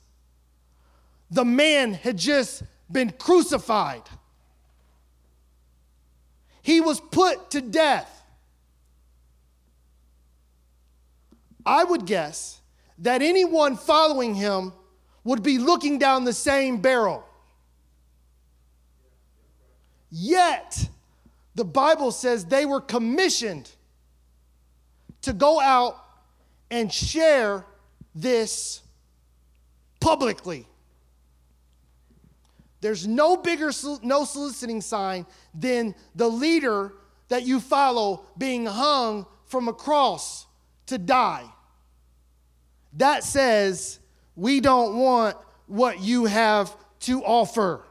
[1.29, 4.03] the man had just been crucified.
[6.61, 8.14] He was put to death.
[11.65, 12.61] I would guess
[12.99, 14.73] that anyone following him
[15.23, 17.25] would be looking down the same barrel.
[20.11, 20.87] Yet,
[21.55, 23.69] the Bible says they were commissioned
[25.23, 25.97] to go out
[26.69, 27.65] and share
[28.13, 28.81] this
[29.99, 30.67] publicly.
[32.81, 33.71] There's no bigger
[34.03, 36.93] no soliciting sign than the leader
[37.29, 40.45] that you follow being hung from a cross
[40.85, 41.45] to die.
[42.95, 43.99] That says
[44.35, 45.37] we don't want
[45.67, 47.81] what you have to offer.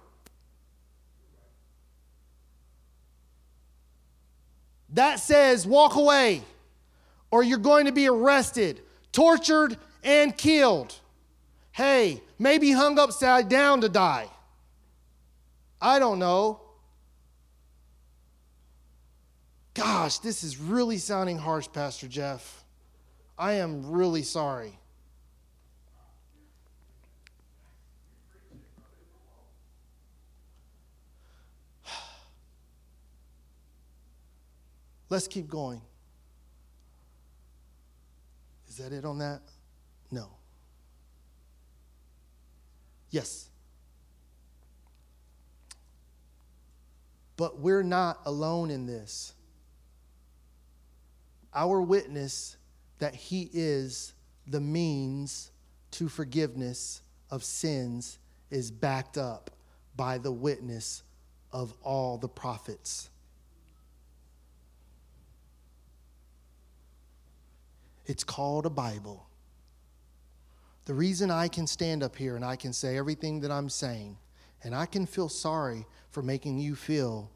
[4.91, 6.43] That says walk away
[7.31, 8.81] or you're going to be arrested,
[9.13, 10.95] tortured, and killed.
[11.73, 14.29] Hey, maybe hung upside down to die.
[15.81, 16.61] I don't know.
[19.75, 22.65] Gosh, this is really sounding harsh, Pastor Jeff.
[23.37, 24.79] I am really sorry.
[35.11, 35.81] Let's keep going.
[38.69, 39.41] Is that it on that?
[40.11, 40.31] No.
[43.11, 43.51] Yes.
[47.37, 49.35] But we're not alone in this.
[51.55, 52.57] Our witness
[52.99, 54.15] that He is
[54.47, 55.53] the means
[55.93, 58.19] to forgiveness of sins
[58.51, 59.51] is backed up
[59.97, 61.03] by the witness
[61.53, 63.11] of all the prophets.
[68.07, 69.27] It's called a Bible.
[70.85, 74.19] The reason I can stand up here and I can say everything that I'm saying,
[74.63, 77.31] and I can feel sorry for making you feel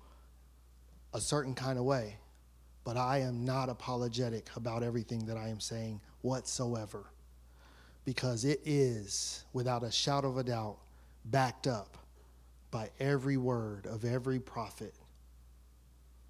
[1.15, 2.19] a certain kind of way,
[2.85, 7.07] but I am not apologetic about everything that I am saying whatsoever.
[8.05, 10.77] Because it is, without a shadow of a doubt,
[11.25, 11.97] backed up
[12.71, 14.95] by every word of every prophet,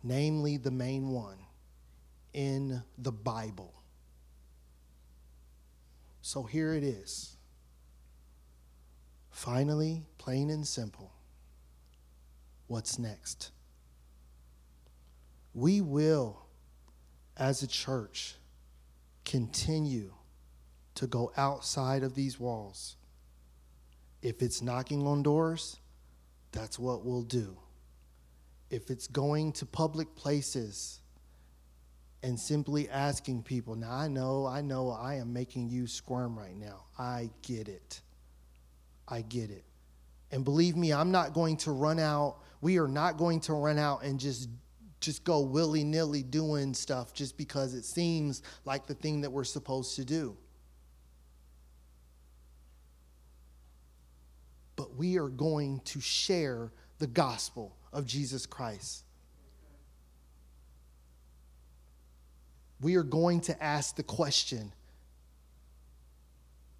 [0.05, 1.39] namely the main one
[2.33, 3.75] in the Bible.
[6.21, 7.37] So here it is.
[9.31, 11.13] Finally, plain and simple.
[12.67, 13.51] What's next?
[15.55, 16.43] We will,
[17.37, 18.35] as a church,
[19.25, 20.13] continue
[20.97, 22.97] to go outside of these walls.
[24.21, 25.79] If it's knocking on doors,
[26.51, 27.57] that's what we'll do.
[28.71, 31.01] If it's going to public places,
[32.23, 33.75] and simply asking people.
[33.75, 36.85] Now, I know, I know I am making you squirm right now.
[36.99, 38.01] I get it.
[39.07, 39.65] I get it.
[40.31, 42.39] And believe me, I'm not going to run out.
[42.61, 44.49] We are not going to run out and just
[45.01, 49.97] just go willy-nilly doing stuff just because it seems like the thing that we're supposed
[49.97, 50.37] to do.
[54.77, 59.05] But we are going to share the gospel of Jesus Christ.
[62.81, 64.73] We are going to ask the question.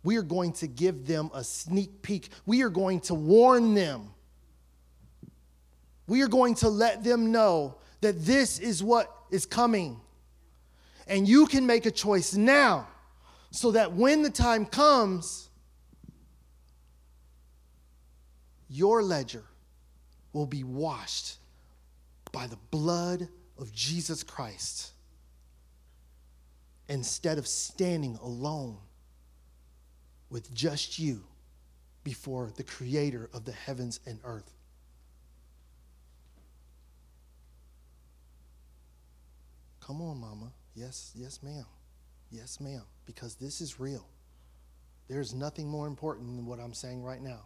[0.05, 2.29] We are going to give them a sneak peek.
[2.47, 4.11] We are going to warn them.
[6.07, 10.01] We are going to let them know that this is what is coming.
[11.07, 12.89] And you can make a choice now
[13.51, 15.49] so that when the time comes,
[18.71, 19.45] your ledger
[20.33, 21.37] will be washed
[22.31, 23.29] by the blood
[23.59, 24.93] of Jesus Christ
[26.89, 28.79] instead of standing alone
[30.31, 31.23] with just you
[32.05, 34.51] before the creator of the heavens and earth.
[39.81, 40.53] Come on, mama.
[40.75, 41.65] Yes, yes, ma'am.
[42.31, 42.83] Yes, ma'am.
[43.07, 44.07] Because this is real.
[45.09, 47.41] There's nothing more important than what I'm saying right now.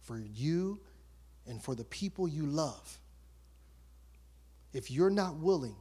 [0.00, 0.80] For you
[1.46, 2.98] and for the people you love,
[4.72, 5.76] if you're not willing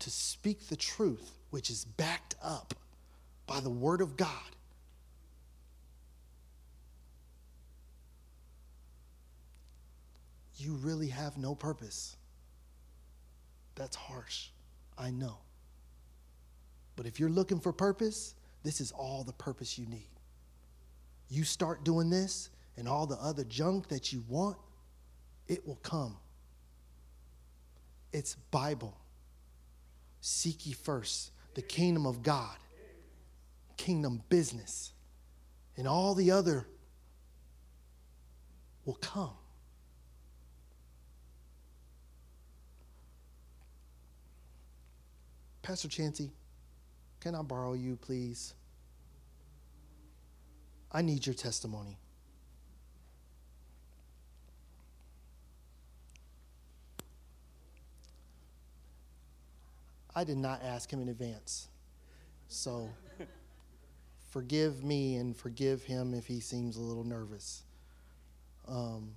[0.00, 2.74] to speak the truth, which is backed up
[3.46, 4.28] by the Word of God,
[10.58, 12.18] you really have no purpose.
[13.74, 14.48] That's harsh.
[14.98, 15.38] I know.
[16.94, 20.10] But if you're looking for purpose, this is all the purpose you need.
[21.30, 24.58] You start doing this, and all the other junk that you want,
[25.48, 26.18] it will come.
[28.12, 28.94] It's Bible.
[30.20, 32.54] Seek ye first the kingdom of God,
[33.78, 34.92] kingdom business,
[35.78, 36.68] and all the other
[38.84, 39.32] will come.
[45.62, 46.30] Pastor Chancey,
[47.20, 48.52] can I borrow you, please?
[50.92, 51.98] I need your testimony.
[60.16, 61.68] I did not ask him in advance.
[62.48, 62.88] So
[64.30, 67.64] forgive me and forgive him if he seems a little nervous.
[68.66, 69.12] Um,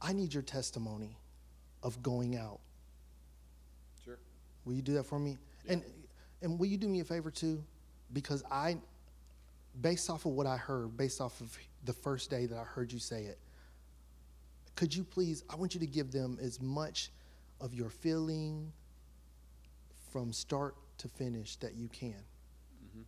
[0.00, 1.18] I need your testimony
[1.82, 2.60] of going out.
[4.02, 4.18] Sure.
[4.64, 5.36] Will you do that for me?
[5.66, 5.74] Yeah.
[5.74, 5.82] And
[6.40, 7.62] and will you do me a favor too?
[8.12, 8.76] Because I,
[9.80, 12.92] based off of what I heard, based off of the first day that I heard
[12.92, 13.38] you say it,
[14.76, 15.44] could you please?
[15.50, 17.10] I want you to give them as much
[17.60, 18.72] of your feeling
[20.16, 22.08] from start to finish that you can.
[22.08, 23.00] Mm-hmm.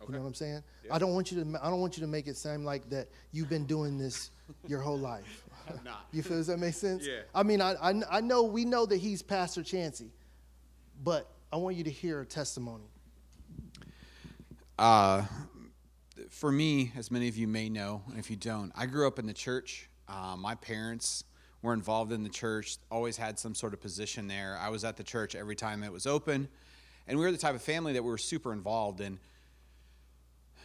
[0.00, 0.08] Okay.
[0.08, 0.62] You know what I'm saying?
[0.86, 0.94] Yeah.
[0.94, 1.60] I don't want you to.
[1.62, 4.30] I don't want you to make it seem like that you've been doing this
[4.66, 5.44] your whole life.
[5.84, 6.06] not.
[6.10, 6.38] you feel?
[6.38, 7.06] Does that make sense?
[7.06, 7.20] Yeah.
[7.34, 10.10] I mean, I, I I know we know that he's Pastor Chancey,
[11.02, 12.88] but I want you to hear a testimony.
[14.78, 15.24] Uh,
[16.30, 19.18] for me, as many of you may know, and if you don't, I grew up
[19.18, 19.90] in the church.
[20.08, 21.24] Uh, my parents
[21.64, 24.56] were involved in the church, always had some sort of position there.
[24.60, 26.48] I was at the church every time it was open.
[27.08, 29.18] And we were the type of family that we were super involved in.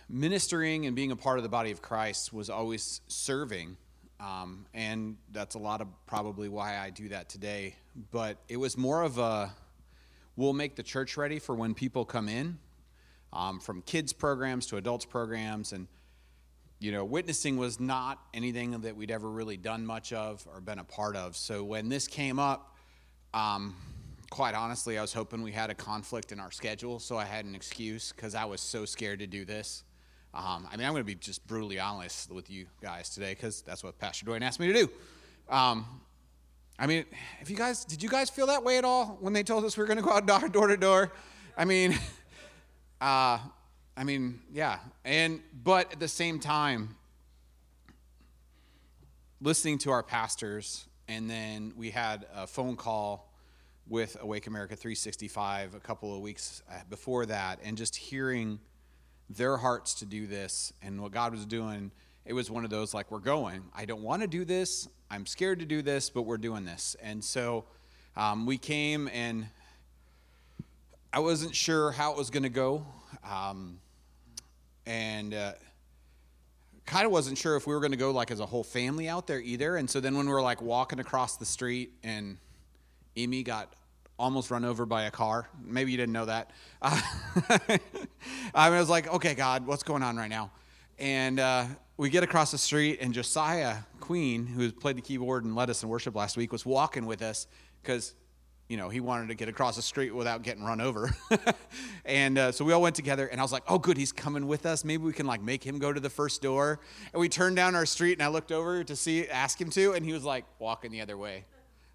[0.07, 3.77] Ministering and being a part of the body of Christ was always serving.
[4.19, 7.75] Um, and that's a lot of probably why I do that today.
[8.11, 9.51] But it was more of a
[10.39, 12.59] We'll make the church ready for when people come in,
[13.33, 15.85] um, from kids programs to adults programs, and
[16.79, 20.79] you know, witnessing was not anything that we'd ever really done much of or been
[20.79, 21.35] a part of.
[21.35, 22.77] So when this came up,
[23.33, 23.75] um,
[24.29, 27.45] quite honestly, I was hoping we had a conflict in our schedule, so I had
[27.45, 29.83] an excuse because I was so scared to do this.
[30.33, 33.61] Um, I mean, I'm going to be just brutally honest with you guys today because
[33.61, 34.89] that's what Pastor Duane asked me to do.
[35.49, 35.85] Um,
[36.77, 37.03] I mean,
[37.41, 39.75] if you guys, did you guys feel that way at all when they told us
[39.75, 41.11] we were going to go out door, door to door?
[41.57, 41.97] I mean,
[43.01, 43.39] uh,
[43.99, 44.79] I mean, yeah.
[45.03, 46.95] And, but at the same time,
[49.41, 53.29] listening to our pastors, and then we had a phone call
[53.89, 58.61] with Awake America 365 a couple of weeks uh, before that, and just hearing
[59.29, 61.91] their hearts to do this and what God was doing,
[62.23, 63.63] it was one of those like, we're going.
[63.75, 64.87] I don't want to do this.
[65.11, 66.95] I'm scared to do this, but we're doing this.
[67.01, 67.65] And so
[68.15, 69.47] um, we came, and
[71.11, 72.85] I wasn't sure how it was going to go.
[73.29, 73.81] Um,
[74.89, 75.51] and uh,
[76.87, 79.07] kind of wasn't sure if we were going to go like as a whole family
[79.07, 79.77] out there either.
[79.77, 82.37] And so then when we were like walking across the street, and
[83.15, 83.71] Amy got
[84.17, 85.47] almost run over by a car.
[85.63, 86.51] Maybe you didn't know that.
[86.81, 87.77] Uh,
[88.53, 90.51] I was like, okay, God, what's going on right now?
[90.97, 91.65] And uh,
[91.97, 95.83] we get across the street, and Josiah Queen, who played the keyboard and led us
[95.83, 97.47] in worship last week, was walking with us
[97.81, 98.13] because,
[98.69, 101.13] you know, he wanted to get across the street without getting run over.
[102.05, 104.47] and uh, so we all went together, and I was like, oh, good, he's coming
[104.47, 104.85] with us.
[104.85, 106.79] Maybe we can, like, make him go to the first door.
[107.11, 109.93] And we turned down our street, and I looked over to see, ask him to,
[109.93, 111.45] and he was, like, walking the other way.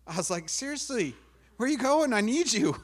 [0.06, 1.14] I was like, seriously,
[1.56, 2.12] where are you going?
[2.12, 2.76] I need you.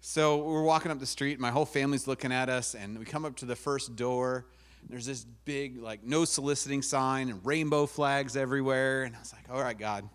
[0.00, 3.04] So we're walking up the street, and my whole family's looking at us, and we
[3.04, 4.46] come up to the first door
[4.88, 9.04] there's this big, like, no soliciting sign and rainbow flags everywhere.
[9.04, 10.08] And I was like, all right, God,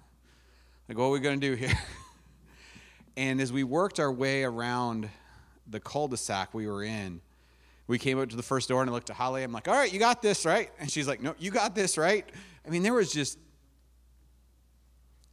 [0.88, 1.78] like, what are we going to do here?
[3.18, 5.10] and as we worked our way around
[5.68, 7.22] the cul de sac we were in,
[7.88, 9.44] we came up to the first door and I looked at Holly.
[9.44, 10.72] I'm like, all right, you got this, right?
[10.80, 12.28] And she's like, no, you got this, right?
[12.66, 13.38] I mean, there was just,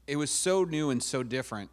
[0.07, 1.71] it was so new and so different.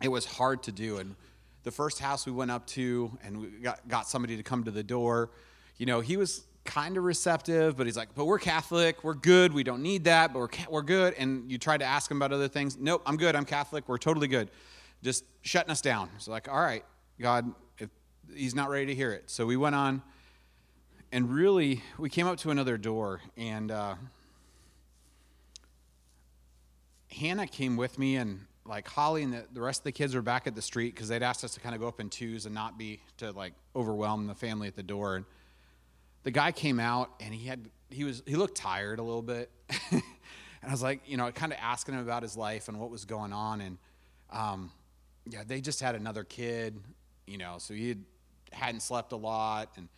[0.00, 0.98] It was hard to do.
[0.98, 1.16] And
[1.64, 4.70] the first house we went up to and we got, got somebody to come to
[4.70, 5.30] the door,
[5.78, 9.52] you know, he was kind of receptive, but he's like, but we're Catholic, we're good,
[9.52, 11.14] we don't need that, but we're, we're good.
[11.14, 12.78] And you try to ask him about other things.
[12.78, 14.48] Nope, I'm good, I'm Catholic, we're totally good.
[15.02, 16.10] Just shutting us down.
[16.16, 16.84] It's like, all right,
[17.20, 17.90] God, if
[18.34, 19.30] he's not ready to hear it.
[19.30, 20.02] So we went on,
[21.10, 23.94] and really, we came up to another door, and uh,
[27.10, 30.22] Hannah came with me, and like Holly and the, the rest of the kids were
[30.22, 32.46] back at the street because they'd asked us to kind of go up in twos
[32.46, 35.16] and not be to like overwhelm the family at the door.
[35.16, 35.24] And
[36.22, 39.50] the guy came out and he had he was he looked tired a little bit
[40.62, 42.88] And I was like, you know, kind of asking him about his life and what
[42.88, 43.60] was going on.
[43.60, 43.78] And
[44.30, 44.70] um,
[45.26, 46.80] yeah, they just had another kid,
[47.26, 47.96] you know, so he
[48.52, 49.88] hadn't slept a lot and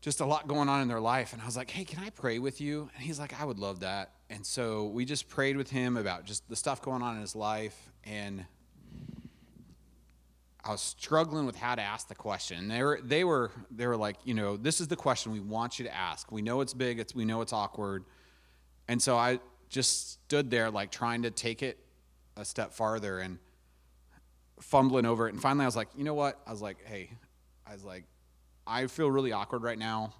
[0.00, 1.32] just a lot going on in their life.
[1.32, 2.90] And I was like, hey, can I pray with you?
[2.94, 4.12] And he's like, I would love that.
[4.28, 7.34] And so we just prayed with him about just the stuff going on in his
[7.34, 7.90] life.
[8.04, 8.44] And
[10.62, 12.58] I was struggling with how to ask the question.
[12.58, 15.40] And they were, they were, they were like, you know, this is the question we
[15.40, 16.30] want you to ask.
[16.30, 16.98] We know it's big.
[16.98, 18.04] It's, we know it's awkward.
[18.88, 19.40] And so I
[19.70, 21.78] just stood there, like trying to take it
[22.36, 23.38] a step farther and
[24.60, 25.32] fumbling over it.
[25.32, 26.40] And finally, I was like, you know what?
[26.46, 27.10] I was like, hey,
[27.66, 28.04] I was like,
[28.66, 30.14] I feel really awkward right now.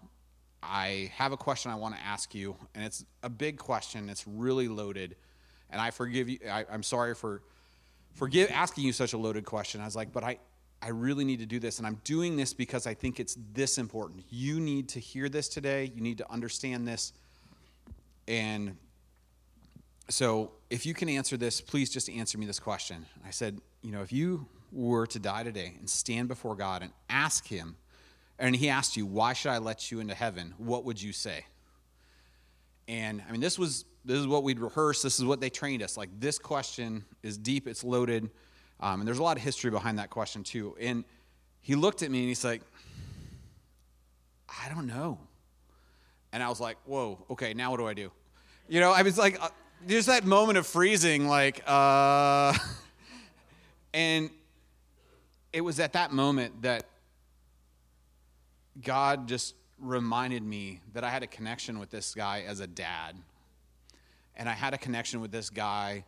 [0.63, 4.09] I have a question I want to ask you, and it's a big question.
[4.09, 5.17] It's really loaded,
[5.71, 6.39] and I forgive you.
[6.51, 7.43] I, am sorry for
[8.15, 9.83] forgive asking you such a loaded question.
[9.83, 10.39] I was like, but I,
[10.81, 13.77] I really need to do this, and I'm doing this because I think it's this
[13.77, 14.25] important.
[14.31, 15.93] You need to hear this today.
[15.95, 17.13] You need to understand this,
[18.27, 18.77] and
[20.09, 23.07] so if you can answer this, please just answer me this question.
[23.27, 26.93] I said, you know, if you were to die today and stand before God and
[27.09, 27.77] ask Him
[28.39, 30.55] and he asked you, Why should I let you into heaven?
[30.59, 31.47] What would you say?
[32.89, 35.01] And I mean, this was this is what we'd rehearse.
[35.01, 35.97] This is what they trained us.
[35.97, 38.31] Like this question is deep, it's loaded,
[38.81, 40.77] um, and there's a lot of history behind that question too.
[40.79, 41.05] And
[41.63, 42.61] he looked at me and he's like,
[44.49, 45.19] I don't know.
[46.33, 48.11] And I was like, Whoa, okay, now what do I do?
[48.69, 49.39] You know, I was like,
[49.87, 52.57] there's that moment of freezing, like, uh,
[53.95, 54.31] and
[55.53, 56.87] it was at that moment that
[58.83, 63.17] God just reminded me that I had a connection with this guy as a dad.
[64.37, 66.05] And I had a connection with this guy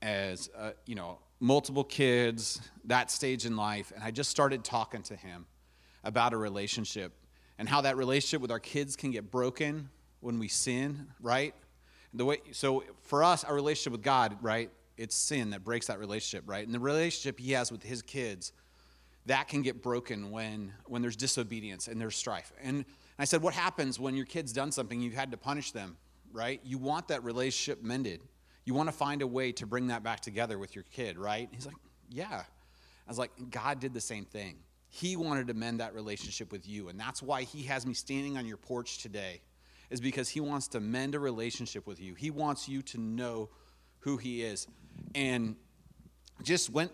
[0.00, 3.92] as, uh, you know, multiple kids, that stage in life.
[3.94, 5.46] And I just started talking to him
[6.04, 7.12] about a relationship
[7.58, 11.54] and how that relationship with our kids can get broken when we sin, right?
[12.16, 14.70] The way, so for us, our relationship with God, right?
[14.96, 16.64] It's sin that breaks that relationship, right?
[16.64, 18.52] And the relationship he has with his kids
[19.26, 22.52] that can get broken when when there's disobedience and there's strife.
[22.62, 22.84] And
[23.18, 25.96] I said, what happens when your kid's done something you've had to punish them,
[26.32, 26.60] right?
[26.64, 28.20] You want that relationship mended.
[28.64, 31.48] You want to find a way to bring that back together with your kid, right?
[31.52, 31.76] He's like,
[32.10, 32.42] yeah.
[32.42, 34.56] I was like, God did the same thing.
[34.88, 38.36] He wanted to mend that relationship with you, and that's why he has me standing
[38.38, 39.40] on your porch today.
[39.90, 42.14] Is because he wants to mend a relationship with you.
[42.14, 43.50] He wants you to know
[44.00, 44.66] who he is.
[45.14, 45.56] And
[46.42, 46.92] just went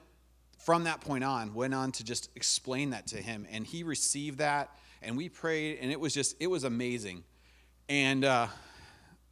[0.58, 3.46] from that point on, went on to just explain that to him.
[3.50, 4.70] And he received that,
[5.02, 7.24] and we prayed, and it was just, it was amazing.
[7.88, 8.46] And uh,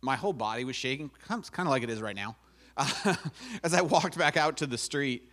[0.00, 2.36] my whole body was shaking, kind of like it is right now,
[3.62, 5.30] as I walked back out to the street.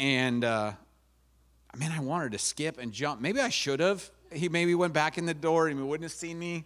[0.00, 0.72] And uh,
[1.76, 3.20] man, I wanted to skip and jump.
[3.20, 4.10] Maybe I should have.
[4.32, 6.64] He maybe went back in the door and he wouldn't have seen me.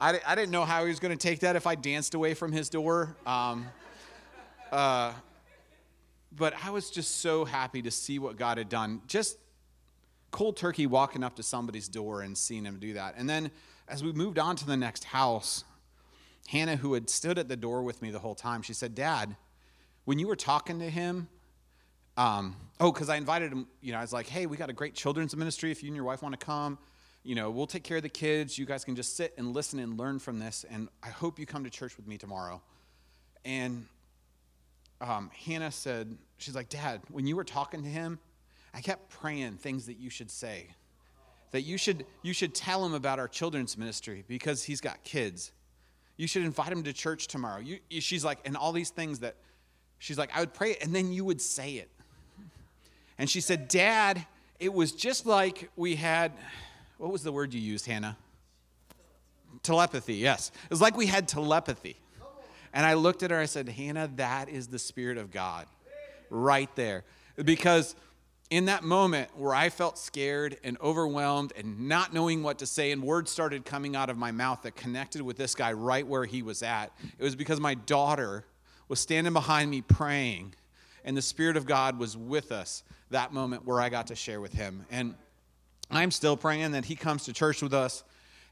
[0.00, 2.34] I, I didn't know how he was going to take that if I danced away
[2.34, 3.16] from his door.
[3.26, 3.66] Um,
[4.70, 5.12] uh,
[6.36, 9.02] but I was just so happy to see what God had done.
[9.08, 9.38] Just
[10.30, 13.14] cold turkey walking up to somebody's door and seeing him do that.
[13.16, 13.50] And then
[13.88, 15.64] as we moved on to the next house,
[16.48, 19.36] Hannah, who had stood at the door with me the whole time, she said, Dad,
[20.04, 21.28] when you were talking to him,
[22.16, 24.72] um, oh, because I invited him, you know, I was like, hey, we got a
[24.72, 25.70] great children's ministry.
[25.70, 26.78] If you and your wife want to come,
[27.22, 28.58] you know, we'll take care of the kids.
[28.58, 30.64] You guys can just sit and listen and learn from this.
[30.70, 32.62] And I hope you come to church with me tomorrow.
[33.44, 33.86] And
[35.00, 38.18] um, Hannah said, she's like, Dad, when you were talking to him,
[38.74, 40.68] I kept praying things that you should say.
[41.52, 45.52] That you should, you should tell him about our children's ministry because he's got kids.
[46.16, 47.60] You should invite him to church tomorrow.
[47.60, 49.36] You, she's like, and all these things that
[49.98, 51.90] she's like, I would pray, and then you would say it.
[53.18, 54.26] And she said, Dad,
[54.60, 56.32] it was just like we had,
[56.98, 58.16] what was the word you used, Hannah?
[59.62, 60.50] Telepathy, yes.
[60.64, 61.96] It was like we had telepathy.
[62.74, 65.66] And I looked at her, I said, Hannah, that is the Spirit of God
[66.28, 67.04] right there.
[67.42, 67.94] Because
[68.50, 72.92] in that moment where I felt scared and overwhelmed and not knowing what to say,
[72.92, 76.24] and words started coming out of my mouth that connected with this guy right where
[76.24, 78.44] he was at, it was because my daughter
[78.88, 80.54] was standing behind me praying,
[81.04, 84.40] and the Spirit of God was with us that moment where I got to share
[84.40, 84.84] with him.
[84.90, 85.14] And
[85.90, 88.04] I'm still praying that he comes to church with us.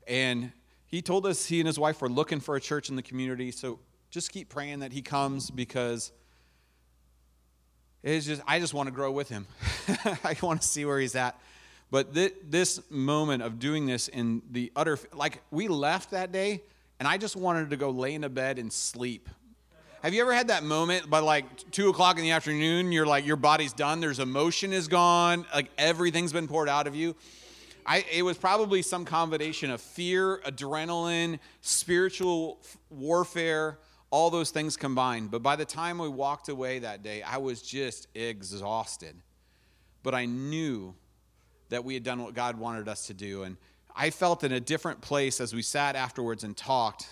[0.07, 0.53] And
[0.87, 3.51] he told us he and his wife were looking for a church in the community.
[3.51, 3.79] So
[4.11, 6.13] just keep praying that he comes because
[8.03, 9.47] it's just I just want to grow with him.
[10.25, 11.39] I want to see where he's at.
[11.91, 16.63] But th- this moment of doing this in the utter like we left that day
[16.99, 19.29] and I just wanted to go lay in a bed and sleep.
[20.07, 22.93] Have you ever had that moment by like two o'clock in the afternoon?
[22.93, 23.99] You're like your body's done.
[23.99, 25.45] There's emotion is gone.
[25.53, 27.17] Like everything's been poured out of you.
[27.85, 33.81] I, it was probably some combination of fear, adrenaline, spiritual warfare,
[34.11, 35.33] all those things combined.
[35.33, 39.17] But by the time we walked away that day, I was just exhausted.
[40.05, 40.95] But I knew
[41.71, 43.43] that we had done what God wanted us to do.
[43.43, 43.57] And
[43.97, 47.09] I felt in a different place as we sat afterwards and talked.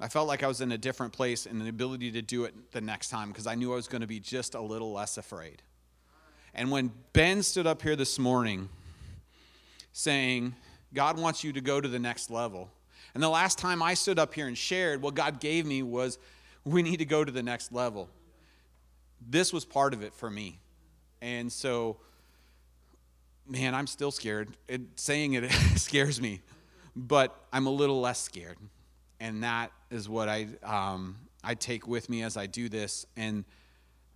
[0.00, 2.72] I felt like I was in a different place and the ability to do it
[2.72, 5.18] the next time because I knew I was going to be just a little less
[5.18, 5.62] afraid.
[6.52, 8.68] And when Ben stood up here this morning
[9.92, 10.54] saying,
[10.92, 12.70] God wants you to go to the next level,
[13.14, 16.18] and the last time I stood up here and shared, what God gave me was,
[16.64, 18.08] we need to go to the next level.
[19.20, 20.58] This was part of it for me.
[21.22, 21.98] And so,
[23.46, 24.56] man, I'm still scared.
[24.68, 26.42] It, saying it scares me,
[26.96, 28.58] but I'm a little less scared.
[29.20, 33.06] And that is what I, um, I take with me as I do this.
[33.16, 33.44] And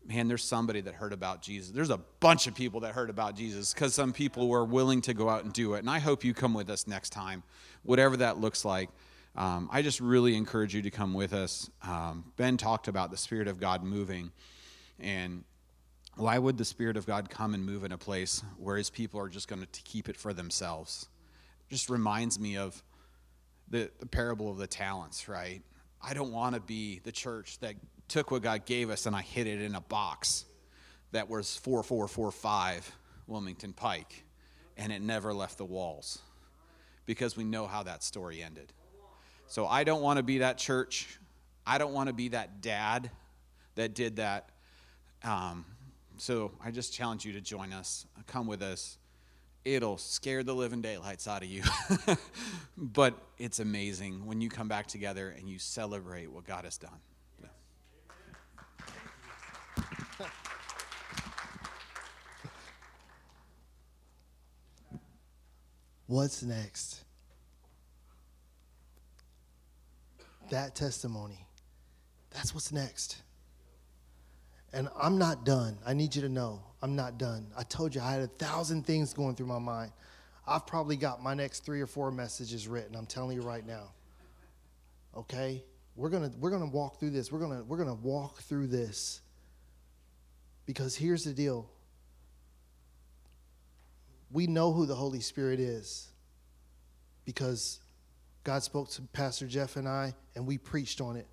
[0.06, 1.70] man, there's somebody that heard about Jesus.
[1.70, 5.14] There's a bunch of people that heard about Jesus because some people were willing to
[5.14, 5.80] go out and do it.
[5.80, 7.42] And I hope you come with us next time
[7.82, 8.90] whatever that looks like.
[9.36, 11.70] Um, I just really encourage you to come with us.
[11.82, 14.32] Um, ben talked about the Spirit of God moving.
[14.98, 15.44] And
[16.16, 19.20] why would the Spirit of God come and move in a place where his people
[19.20, 21.08] are just going to keep it for themselves?
[21.70, 22.82] Just reminds me of
[23.70, 25.62] the, the parable of the talents, right?
[26.00, 27.74] I don't want to be the church that
[28.06, 30.44] took what God gave us and I hid it in a box
[31.12, 32.90] that was 4445
[33.26, 34.24] Wilmington Pike
[34.76, 36.20] and it never left the walls
[37.04, 38.72] because we know how that story ended.
[39.46, 41.18] So I don't want to be that church.
[41.66, 43.10] I don't want to be that dad
[43.74, 44.50] that did that.
[45.24, 45.64] Um,
[46.18, 48.98] so I just challenge you to join us, come with us.
[49.64, 51.62] It'll scare the living daylights out of you.
[52.76, 57.00] but it's amazing when you come back together and you celebrate what God has done.
[66.06, 67.04] What's next?
[70.50, 71.46] That testimony.
[72.30, 73.22] That's what's next.
[74.72, 75.78] And I'm not done.
[75.86, 77.46] I need you to know I'm not done.
[77.56, 79.92] I told you I had a thousand things going through my mind.
[80.46, 82.96] I've probably got my next three or four messages written.
[82.96, 83.90] I'm telling you right now.
[85.16, 85.64] Okay?
[85.96, 87.32] We're gonna we're gonna walk through this.
[87.32, 89.20] We're gonna we're gonna walk through this.
[90.64, 91.68] Because here's the deal
[94.30, 96.08] we know who the Holy Spirit is
[97.24, 97.80] because
[98.44, 101.26] God spoke to Pastor Jeff and I, and we preached on it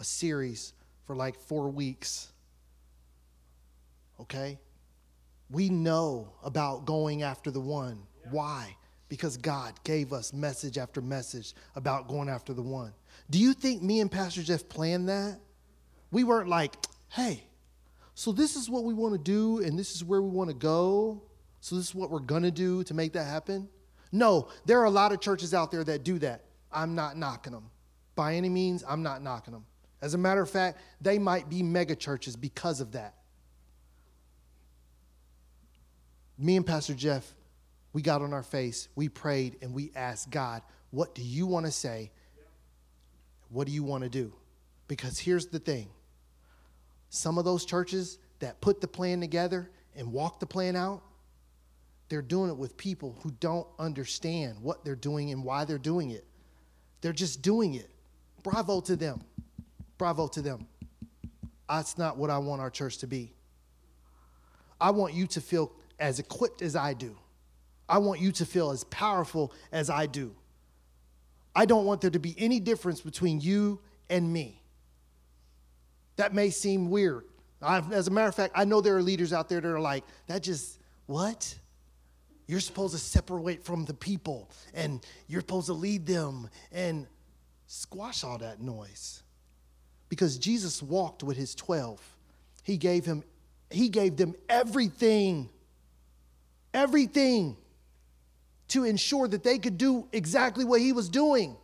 [0.00, 0.72] a series
[1.06, 2.32] for like four weeks.
[4.20, 4.58] Okay?
[5.50, 8.02] We know about going after the one.
[8.30, 8.76] Why?
[9.08, 12.92] Because God gave us message after message about going after the one.
[13.30, 15.38] Do you think me and Pastor Jeff planned that?
[16.10, 16.74] We weren't like,
[17.08, 17.44] hey,
[18.14, 20.56] so this is what we want to do, and this is where we want to
[20.56, 21.22] go.
[21.60, 23.68] So this is what we're going to do to make that happen?
[24.12, 26.44] No, there are a lot of churches out there that do that.
[26.72, 27.70] I'm not knocking them.
[28.14, 29.66] By any means, I'm not knocking them.
[30.00, 33.15] As a matter of fact, they might be mega churches because of that.
[36.38, 37.34] Me and Pastor Jeff,
[37.92, 41.66] we got on our face, we prayed, and we asked God, What do you want
[41.66, 42.10] to say?
[43.48, 44.32] What do you want to do?
[44.88, 45.88] Because here's the thing
[47.08, 51.02] some of those churches that put the plan together and walk the plan out,
[52.08, 56.10] they're doing it with people who don't understand what they're doing and why they're doing
[56.10, 56.24] it.
[57.00, 57.90] They're just doing it.
[58.42, 59.22] Bravo to them.
[59.98, 60.66] Bravo to them.
[61.68, 63.32] That's not what I want our church to be.
[64.80, 67.16] I want you to feel as equipped as I do.
[67.88, 70.34] I want you to feel as powerful as I do.
[71.54, 74.62] I don't want there to be any difference between you and me.
[76.16, 77.24] That may seem weird.
[77.62, 79.80] I've, as a matter of fact, I know there are leaders out there that are
[79.80, 81.54] like, that just, what?
[82.46, 87.06] You're supposed to separate from the people and you're supposed to lead them and
[87.66, 89.22] squash all that noise.
[90.08, 92.00] Because Jesus walked with his 12.
[92.62, 93.24] He gave him
[93.68, 95.50] he gave them everything
[96.76, 97.56] everything
[98.68, 101.56] to ensure that they could do exactly what he was doing.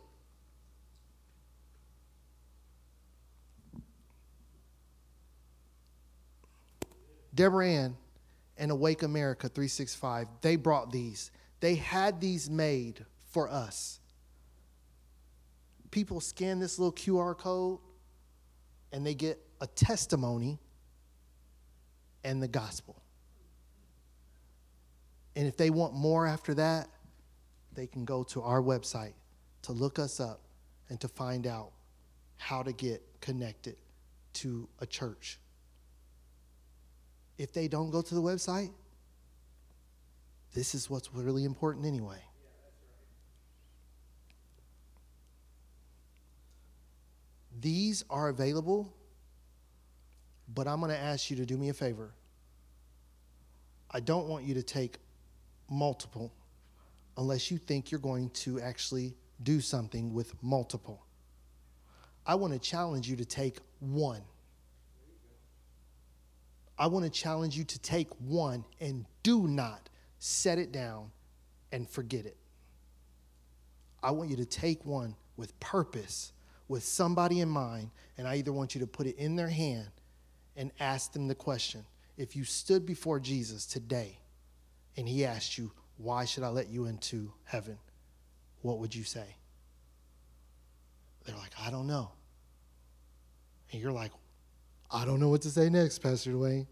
[7.35, 7.97] Deborah Ann
[8.57, 11.31] and Awake America 365, they brought these.
[11.59, 13.99] They had these made for us.
[15.91, 17.79] People scan this little QR code
[18.91, 20.59] and they get a testimony
[22.23, 23.02] and the gospel.
[25.35, 26.87] And if they want more after that,
[27.73, 29.13] they can go to our website
[29.63, 30.41] to look us up
[30.89, 31.71] and to find out
[32.37, 33.75] how to get connected
[34.33, 35.39] to a church
[37.37, 38.71] if they don't go to the website,
[40.53, 42.19] this is what's really important anyway.
[47.59, 48.93] These are available,
[50.53, 52.13] but I'm going to ask you to do me a favor.
[53.89, 54.97] I don't want you to take
[55.69, 56.31] multiple
[57.17, 59.13] unless you think you're going to actually
[59.43, 61.05] do something with multiple.
[62.25, 64.21] I want to challenge you to take one.
[66.77, 71.11] I want to challenge you to take one and do not set it down
[71.71, 72.37] and forget it.
[74.01, 76.33] I want you to take one with purpose,
[76.67, 79.89] with somebody in mind, and I either want you to put it in their hand
[80.55, 81.85] and ask them the question
[82.17, 84.19] if you stood before Jesus today
[84.97, 87.77] and he asked you, Why should I let you into heaven?
[88.61, 89.35] What would you say?
[91.25, 92.11] They're like, I don't know.
[93.71, 94.11] And you're like,
[94.91, 96.67] I don't know what to say next, Pastor Duane.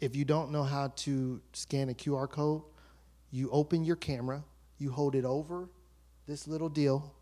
[0.00, 2.62] If you don't know how to scan a QR code,
[3.30, 4.42] you open your camera,
[4.78, 5.68] you hold it over
[6.26, 7.14] this little deal,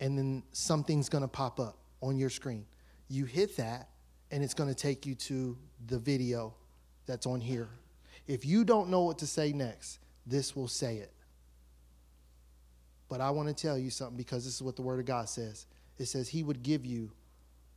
[0.00, 2.64] and then something's to pop up on your screen.
[3.08, 3.88] You hit that,
[4.32, 5.56] and it's going to take you to
[5.86, 6.54] the video
[7.06, 7.68] that's on here.
[8.26, 11.12] If you don't know what to say next, this will say it.
[13.08, 15.28] But I want to tell you something because this is what the Word of God
[15.28, 15.66] says.
[15.98, 17.12] It says He would give you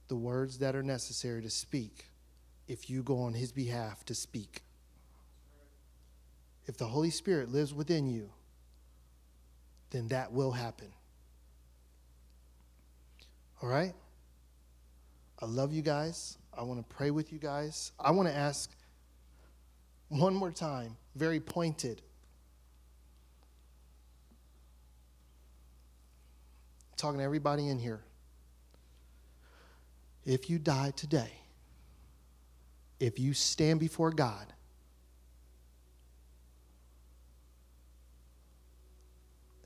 [0.07, 2.05] the words that are necessary to speak
[2.69, 4.63] if you go on His behalf to speak.
[6.67, 8.29] If the Holy Spirit lives within you,
[9.89, 10.93] then that will happen.
[13.61, 13.93] All right?
[15.41, 16.37] I love you guys.
[16.57, 17.91] I want to pray with you guys.
[17.99, 18.71] I want to ask
[20.09, 22.01] one more time, very pointed.
[27.05, 28.01] talking to everybody in here.
[30.25, 31.31] If you die today,
[32.99, 34.47] if you stand before God,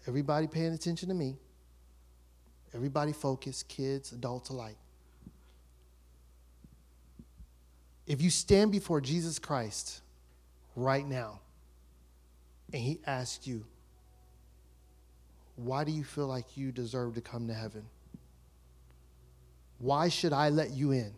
[0.07, 1.37] everybody paying attention to me,
[2.73, 4.75] everybody focused, kids, adults alike.
[8.09, 10.01] If you stand before Jesus Christ
[10.75, 11.41] right now
[12.73, 13.63] and he asks you,
[15.55, 17.85] why do you feel like you deserve to come to heaven?
[19.77, 21.13] Why should I let you in?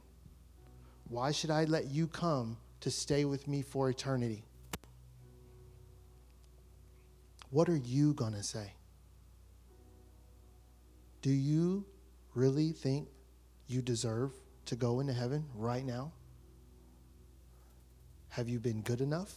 [1.07, 4.43] Why should I let you come to stay with me for eternity?
[7.51, 8.73] What are you going to say?
[11.22, 11.85] Do you
[12.35, 13.07] really think
[13.68, 14.31] you deserve
[14.65, 16.11] to go into heaven right now?
[18.31, 19.33] Have you been good enough?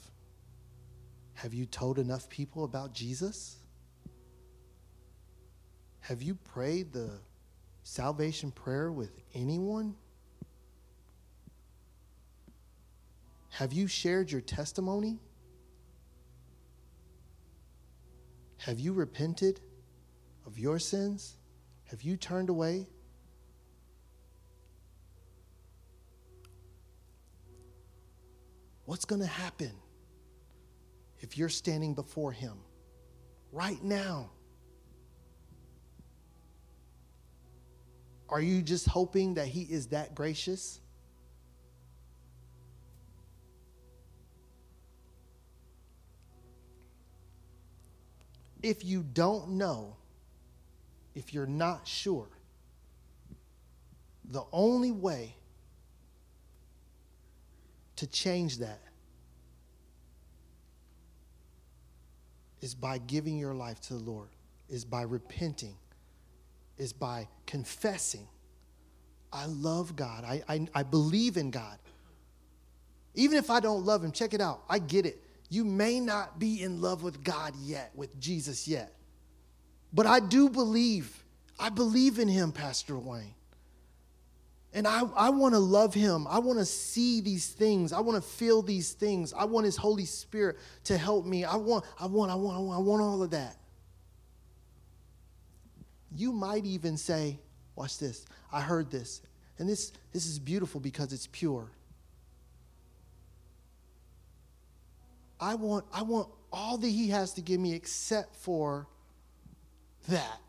[1.34, 3.56] Have you told enough people about Jesus?
[5.98, 7.10] Have you prayed the
[7.82, 9.96] salvation prayer with anyone?
[13.50, 15.18] Have you shared your testimony?
[18.58, 19.60] Have you repented
[20.46, 21.36] of your sins?
[21.86, 22.86] Have you turned away?
[28.86, 29.73] What's going to happen
[31.20, 32.59] if you're standing before Him
[33.52, 34.31] right now?
[38.28, 40.81] Are you just hoping that He is that gracious?
[48.62, 49.97] If you don't know,
[51.15, 52.28] if you're not sure,
[54.31, 55.36] the only way
[57.96, 58.80] to change that
[62.60, 64.28] is by giving your life to the Lord,
[64.68, 65.76] is by repenting
[66.78, 68.26] is by confessing,
[69.32, 70.24] I love God.
[70.24, 71.78] I, I, I believe in God.
[73.14, 74.62] Even if I don't love him, check it out.
[74.68, 75.20] I get it.
[75.50, 78.92] You may not be in love with God yet, with Jesus yet.
[79.92, 81.22] But I do believe.
[81.58, 83.34] I believe in him, Pastor Wayne.
[84.74, 86.26] And I, I want to love him.
[86.28, 87.92] I want to see these things.
[87.92, 89.32] I want to feel these things.
[89.32, 91.44] I want his Holy Spirit to help me.
[91.44, 93.56] I want, I want, I want, I want, I want all of that.
[96.16, 97.38] You might even say,
[97.76, 99.22] watch this, I heard this.
[99.59, 101.70] And this, this is beautiful because it's pure.
[105.40, 108.88] I want, I want all that he has to give me except for
[110.09, 110.40] that.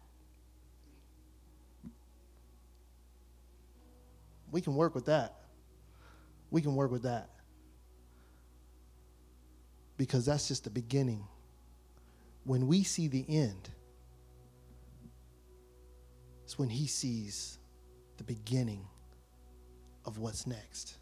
[4.55, 5.33] We can work with that.
[6.49, 7.29] We can work with that.
[9.97, 11.27] Because that's just the beginning.
[12.45, 13.69] When we see the end,
[16.45, 17.57] it's when he sees
[18.15, 18.87] the beginning
[20.05, 20.95] of what's next.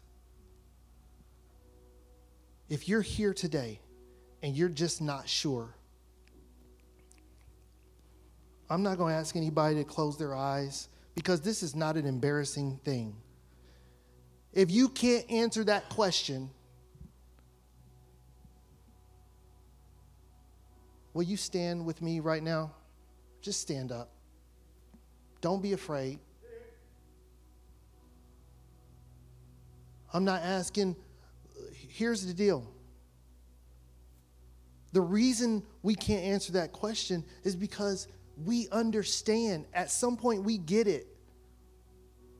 [2.68, 3.78] If you're here today
[4.42, 5.76] and you're just not sure,
[8.68, 12.04] I'm not going to ask anybody to close their eyes because this is not an
[12.04, 13.14] embarrassing thing.
[14.54, 16.48] If you can't answer that question,
[21.12, 22.72] will you stand with me right now?
[23.42, 24.10] Just stand up.
[25.40, 26.20] Don't be afraid.
[30.12, 30.94] I'm not asking,
[31.88, 32.64] here's the deal.
[34.92, 38.06] The reason we can't answer that question is because
[38.44, 39.64] we understand.
[39.74, 41.08] At some point, we get it.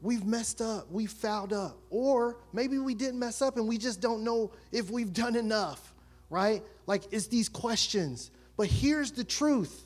[0.04, 1.78] We've messed up, we've fouled up.
[1.88, 5.94] Or maybe we didn't mess up and we just don't know if we've done enough,
[6.28, 6.62] right?
[6.86, 8.30] Like, it's these questions.
[8.58, 9.82] But here's the truth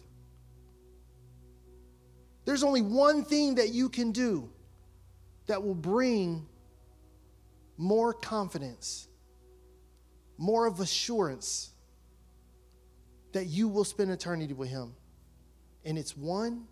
[2.45, 4.51] there's only one thing that you can do
[5.47, 6.47] that will bring
[7.77, 9.07] more confidence,
[10.37, 11.71] more of assurance
[13.33, 14.95] that you will spend eternity with Him.
[15.85, 16.67] And it's one,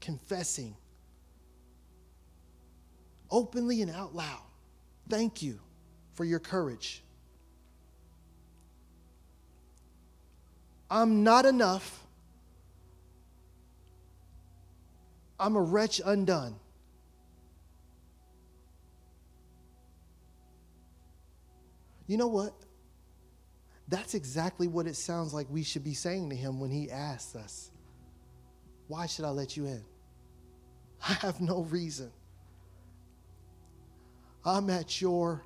[0.00, 0.76] confessing
[3.30, 4.42] openly and out loud.
[5.08, 5.60] Thank you
[6.14, 7.02] for your courage.
[10.90, 12.02] I'm not enough.
[15.38, 16.56] I'm a wretch undone.
[22.06, 22.54] You know what?
[23.86, 27.36] That's exactly what it sounds like we should be saying to him when he asks
[27.36, 27.70] us,
[28.88, 29.84] Why should I let you in?
[31.08, 32.10] I have no reason.
[34.44, 35.42] I'm at your,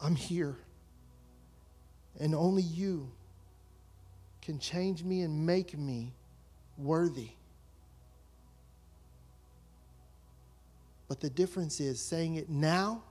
[0.00, 0.56] I'm here.
[2.20, 3.10] And only you
[4.42, 6.12] can change me and make me
[6.76, 7.30] worthy.
[11.08, 13.02] But the difference is saying it now,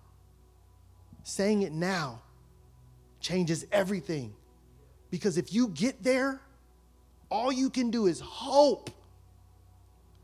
[1.23, 2.21] saying it now
[3.19, 4.33] changes everything.
[5.09, 6.41] Because if you get there,
[7.29, 8.89] all you can do is hope.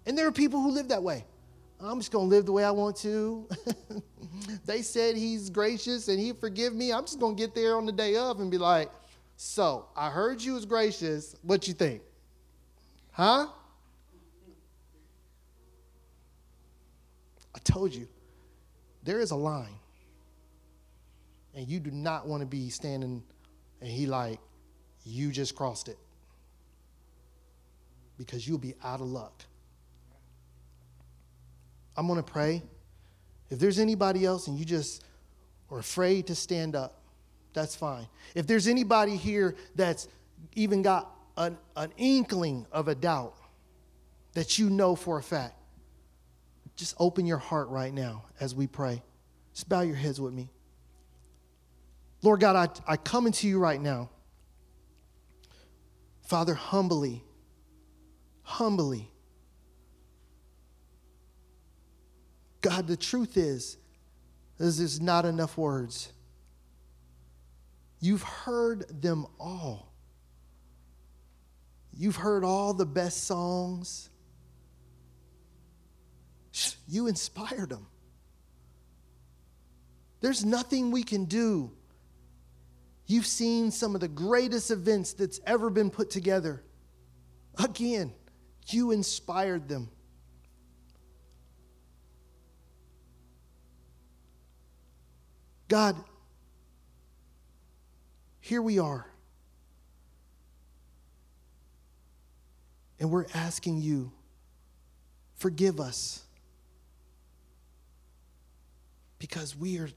[0.06, 1.26] And there are people who live that way.
[1.82, 3.48] I'm just going to live the way I want to.
[4.66, 6.92] they said he's gracious and he forgive me.
[6.92, 8.92] I'm just going to get there on the day of and be like,
[9.38, 11.36] "So, I heard you was gracious.
[11.42, 12.02] What you think?"
[13.12, 13.48] Huh?
[17.56, 18.08] I told you.
[19.04, 19.80] There is a line
[21.56, 23.24] and you do not want to be standing
[23.82, 24.40] and he like
[25.06, 25.98] you just crossed it
[28.18, 29.44] because you'll be out of luck
[32.00, 32.64] i'm going to pray
[33.50, 35.04] if there's anybody else and you just
[35.70, 37.02] are afraid to stand up
[37.54, 40.08] that's fine if there's anybody here that's
[40.56, 43.36] even got an, an inkling of a doubt
[44.34, 45.56] that you know for a fact
[46.76, 49.02] just open your heart right now as we pray
[49.54, 50.50] just bow your heads with me
[52.22, 54.10] Lord God, I, I come into you right now.
[56.22, 57.24] Father, humbly,
[58.44, 59.12] humbly.
[62.62, 63.78] God, the truth is,
[64.60, 66.12] is there's not enough words.
[68.00, 69.94] You've heard them all.
[71.94, 74.10] You've heard all the best songs.
[76.88, 77.88] You inspired them.
[80.22, 81.72] There's nothing we can do
[83.10, 86.62] You've seen some of the greatest events that's ever been put together.
[87.58, 88.14] Again,
[88.68, 89.90] you inspired them.
[95.70, 95.96] God,
[98.42, 99.06] here we are.
[103.00, 104.12] And we're asking you,
[105.36, 106.26] forgive us.
[109.20, 109.90] Because we are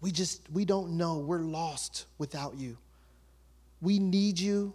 [0.00, 1.18] we just, we don't know.
[1.18, 2.76] We're lost without you.
[3.80, 4.72] We need you.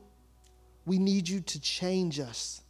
[0.86, 2.62] We need you to change us.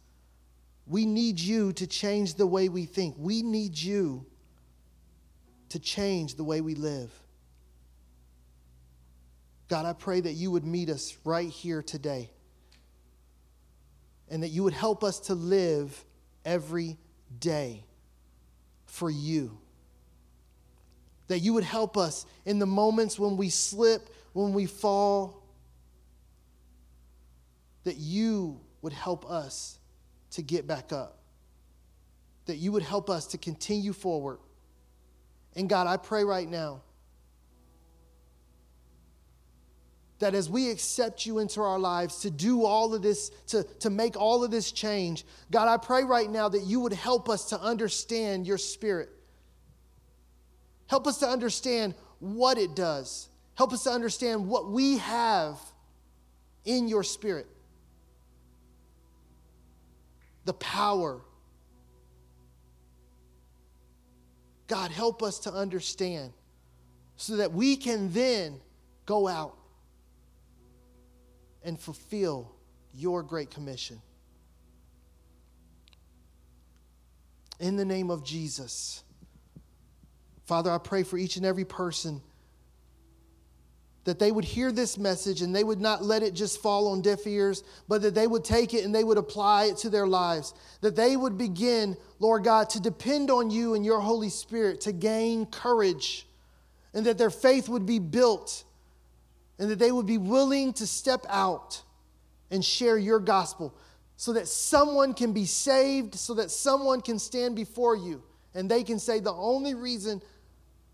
[0.86, 3.16] We need you to change the way we think.
[3.18, 4.26] We need you
[5.70, 7.10] to change the way we live.
[9.72, 12.28] God, I pray that you would meet us right here today
[14.28, 16.04] and that you would help us to live
[16.44, 16.98] every
[17.38, 17.82] day
[18.84, 19.56] for you.
[21.28, 25.42] That you would help us in the moments when we slip, when we fall,
[27.84, 29.78] that you would help us
[30.32, 31.16] to get back up,
[32.44, 34.38] that you would help us to continue forward.
[35.56, 36.82] And God, I pray right now
[40.22, 43.90] that as we accept you into our lives to do all of this, to, to
[43.90, 47.50] make all of this change, God, I pray right now that you would help us
[47.50, 49.10] to understand your spirit
[50.92, 53.30] Help us to understand what it does.
[53.54, 55.58] Help us to understand what we have
[56.66, 57.46] in your spirit.
[60.44, 61.20] the power.
[64.66, 66.32] God, help us to understand
[67.16, 68.60] so that we can then
[69.06, 69.56] go out
[71.64, 72.52] and fulfill
[72.94, 74.00] your great commission.
[77.60, 79.02] In the name of Jesus.
[80.44, 82.20] Father, I pray for each and every person
[84.04, 87.02] that they would hear this message and they would not let it just fall on
[87.02, 90.08] deaf ears, but that they would take it and they would apply it to their
[90.08, 90.54] lives.
[90.80, 94.92] That they would begin, Lord God, to depend on you and your Holy Spirit to
[94.92, 96.26] gain courage,
[96.92, 98.64] and that their faith would be built,
[99.58, 101.82] and that they would be willing to step out
[102.50, 103.74] and share your gospel
[104.16, 108.22] so that someone can be saved, so that someone can stand before you
[108.54, 110.22] and they can say, The only reason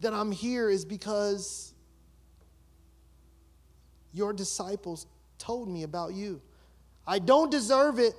[0.01, 1.75] that I'm here is because
[4.13, 5.07] your disciples
[5.39, 6.41] told me about you.
[7.07, 8.15] I don't deserve it,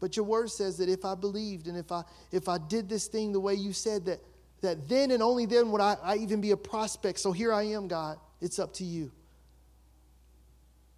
[0.00, 3.06] but your word says that if I believed and if I if I did this
[3.06, 4.20] thing the way you said that
[4.60, 7.18] that then and only then would I, I even be a prospect.
[7.18, 8.18] So here I am, God.
[8.40, 9.10] It's up to you.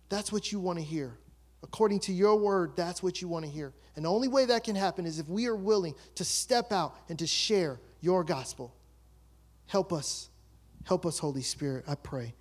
[0.08, 1.16] That's what you want to hear.
[1.62, 3.72] According to your word, that's what you want to hear.
[3.96, 6.96] And the only way that can happen is if we are willing to step out
[7.08, 8.74] and to share your gospel.
[9.66, 10.30] Help us.
[10.84, 12.34] Help us, Holy Spirit, I pray.